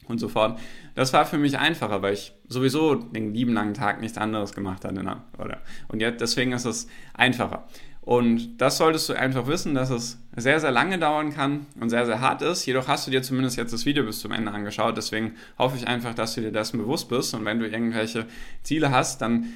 und 0.09 0.19
so 0.19 0.29
fort. 0.29 0.59
Das 0.95 1.13
war 1.13 1.27
für 1.27 1.39
mich 1.39 1.59
einfacher, 1.59 2.03
weil 2.03 2.15
ich 2.15 2.33
sowieso 2.49 2.95
den 2.95 3.35
lieben 3.35 3.53
langen 3.53 3.75
Tag 3.75 4.01
nichts 4.01 4.19
anderes 4.19 4.53
gemacht 4.53 4.85
hatte. 4.85 5.03
Ne? 5.03 5.23
Oder? 5.39 5.61
Und 5.89 6.01
jetzt, 6.01 6.21
deswegen 6.21 6.53
ist 6.53 6.65
es 6.65 6.89
einfacher. 7.15 7.67
Und 8.07 8.59
das 8.59 8.79
solltest 8.79 9.09
du 9.09 9.15
einfach 9.15 9.49
wissen, 9.49 9.75
dass 9.75 9.91
es 9.91 10.17
sehr, 10.37 10.61
sehr 10.61 10.71
lange 10.71 10.97
dauern 10.97 11.35
kann 11.35 11.67
und 11.81 11.91
sehr, 11.91 12.07
sehr 12.07 12.21
hart 12.21 12.41
ist. 12.41 12.65
Jedoch 12.65 12.87
hast 12.87 13.05
du 13.05 13.11
dir 13.11 13.21
zumindest 13.21 13.57
jetzt 13.57 13.73
das 13.73 13.85
Video 13.85 14.05
bis 14.05 14.21
zum 14.21 14.31
Ende 14.31 14.53
angeschaut. 14.53 14.97
Deswegen 14.97 15.35
hoffe 15.59 15.77
ich 15.77 15.89
einfach, 15.89 16.15
dass 16.15 16.37
du 16.37 16.41
dir 16.41 16.53
dessen 16.53 16.79
bewusst 16.79 17.09
bist. 17.09 17.35
Und 17.35 17.45
wenn 17.45 17.59
du 17.59 17.69
irgendwelche 17.69 18.27
Ziele 18.63 18.93
hast, 18.93 19.23
dann 19.23 19.47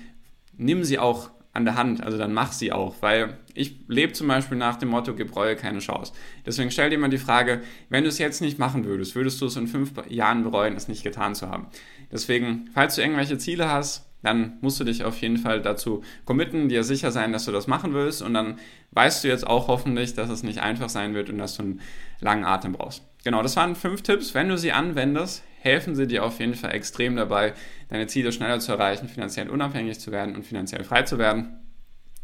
nimm 0.57 0.83
sie 0.83 0.99
auch 0.99 1.31
an 1.53 1.65
der 1.65 1.77
Hand, 1.77 2.03
also 2.03 2.19
dann 2.19 2.33
mach 2.33 2.51
sie 2.51 2.73
auch, 2.73 2.97
weil 3.01 3.39
ich 3.55 3.77
lebe 3.87 4.15
zum 4.15 4.27
Beispiel 4.27 4.59
nach 4.59 4.77
dem 4.77 4.89
Motto, 4.89 5.15
gib 5.15 5.37
Reue 5.37 5.55
keine 5.55 5.79
Chance. 5.79 6.13
Deswegen 6.45 6.73
stell 6.73 6.91
dir 6.91 6.99
mal 6.99 7.09
die 7.09 7.19
Frage, 7.19 7.63
wenn 7.89 8.03
du 8.03 8.09
es 8.09 8.19
jetzt 8.19 8.41
nicht 8.41 8.59
machen 8.59 8.85
würdest, 8.85 9.15
würdest 9.15 9.41
du 9.41 9.47
es 9.47 9.55
in 9.55 9.69
fünf 9.69 9.93
Jahren 10.09 10.43
bereuen, 10.43 10.75
es 10.75 10.89
nicht 10.89 11.05
getan 11.05 11.37
zu 11.37 11.49
haben. 11.49 11.69
Deswegen, 12.11 12.69
falls 12.75 12.97
du 12.97 13.03
irgendwelche 13.03 13.39
Ziele 13.39 13.69
hast, 13.69 14.10
dann 14.23 14.59
musst 14.61 14.79
du 14.81 14.85
dich 14.85 15.05
auf 15.05 15.21
jeden 15.21 15.37
Fall 15.37 15.63
dazu 15.63 16.03
committen, 16.25 16.69
dir 16.69 16.85
sicher 16.85 17.11
sein, 17.11 17.33
dass 17.33 17.45
du 17.45 17.53
das 17.53 17.67
machen 17.67 17.95
willst 17.95 18.23
und 18.23 18.35
dann 18.35 18.59
weißt 18.93 19.25
du 19.25 19.29
jetzt 19.29 19.47
auch 19.47 19.69
hoffentlich, 19.69 20.15
dass 20.15 20.31
es 20.31 20.43
nicht 20.43 20.61
einfach 20.61 20.89
sein 20.89 21.15
wird 21.15 21.31
und 21.31 21.39
dass 21.39 21.57
du 21.57 21.63
einen 21.63 21.81
langen 22.21 22.45
Atem 22.45 22.73
brauchst. 22.73 23.03
Genau, 23.25 23.43
das 23.43 23.57
waren 23.57 23.77
fünf 23.77 24.03
Tipps. 24.03 24.35
Wenn 24.35 24.49
du 24.49 24.57
sie 24.57 24.73
anwendest, 24.73 25.45
helfen 25.59 25.95
sie 25.95 26.07
dir 26.07 26.25
auf 26.25 26.41
jeden 26.41 26.55
Fall 26.55 26.73
extrem 26.73 27.17
dabei, 27.17 27.55
deine 27.89 28.07
Ziele 28.07 28.33
schneller 28.33 28.61
zu 28.61 28.73
erreichen, 28.73 29.09
finanziell 29.09 29.51
unabhängig 29.51 30.01
zu 30.01 30.11
werden 30.11 30.35
und 30.35 30.45
finanziell 30.45 30.85
frei 30.85 31.03
zu 31.03 31.19
werden. 31.19 31.60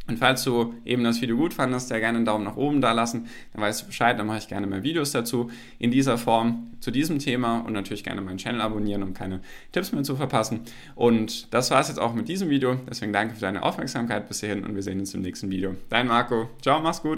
Und 0.08 0.18
falls 0.18 0.44
du 0.44 0.74
eben 0.84 1.02
das 1.04 1.20
Video 1.20 1.36
gut 1.36 1.52
fandest, 1.52 1.88
sehr 1.88 2.00
gerne 2.00 2.18
einen 2.18 2.24
Daumen 2.24 2.44
nach 2.44 2.56
oben 2.56 2.80
da 2.80 2.92
lassen. 2.92 3.26
Dann 3.52 3.62
weißt 3.62 3.82
du 3.82 3.86
Bescheid, 3.86 4.18
dann 4.18 4.26
mache 4.26 4.38
ich 4.38 4.48
gerne 4.48 4.66
mehr 4.66 4.82
Videos 4.82 5.12
dazu 5.12 5.50
in 5.78 5.90
dieser 5.90 6.16
Form 6.16 6.68
zu 6.80 6.90
diesem 6.90 7.18
Thema 7.18 7.58
und 7.60 7.72
natürlich 7.72 8.04
gerne 8.04 8.20
meinen 8.20 8.38
Channel 8.38 8.60
abonnieren, 8.60 9.02
um 9.02 9.14
keine 9.14 9.40
Tipps 9.72 9.92
mehr 9.92 10.04
zu 10.04 10.14
verpassen. 10.16 10.60
Und 10.94 11.52
das 11.52 11.70
war 11.70 11.80
es 11.80 11.88
jetzt 11.88 11.98
auch 11.98 12.14
mit 12.14 12.28
diesem 12.28 12.50
Video. 12.50 12.76
Deswegen 12.88 13.12
danke 13.12 13.34
für 13.34 13.40
deine 13.40 13.62
Aufmerksamkeit 13.62 14.28
bis 14.28 14.40
hierhin 14.40 14.64
und 14.64 14.74
wir 14.74 14.82
sehen 14.82 15.00
uns 15.00 15.14
im 15.14 15.22
nächsten 15.22 15.50
Video. 15.50 15.74
Dein 15.88 16.06
Marco. 16.06 16.50
Ciao, 16.62 16.80
mach's 16.80 17.02
gut. 17.02 17.14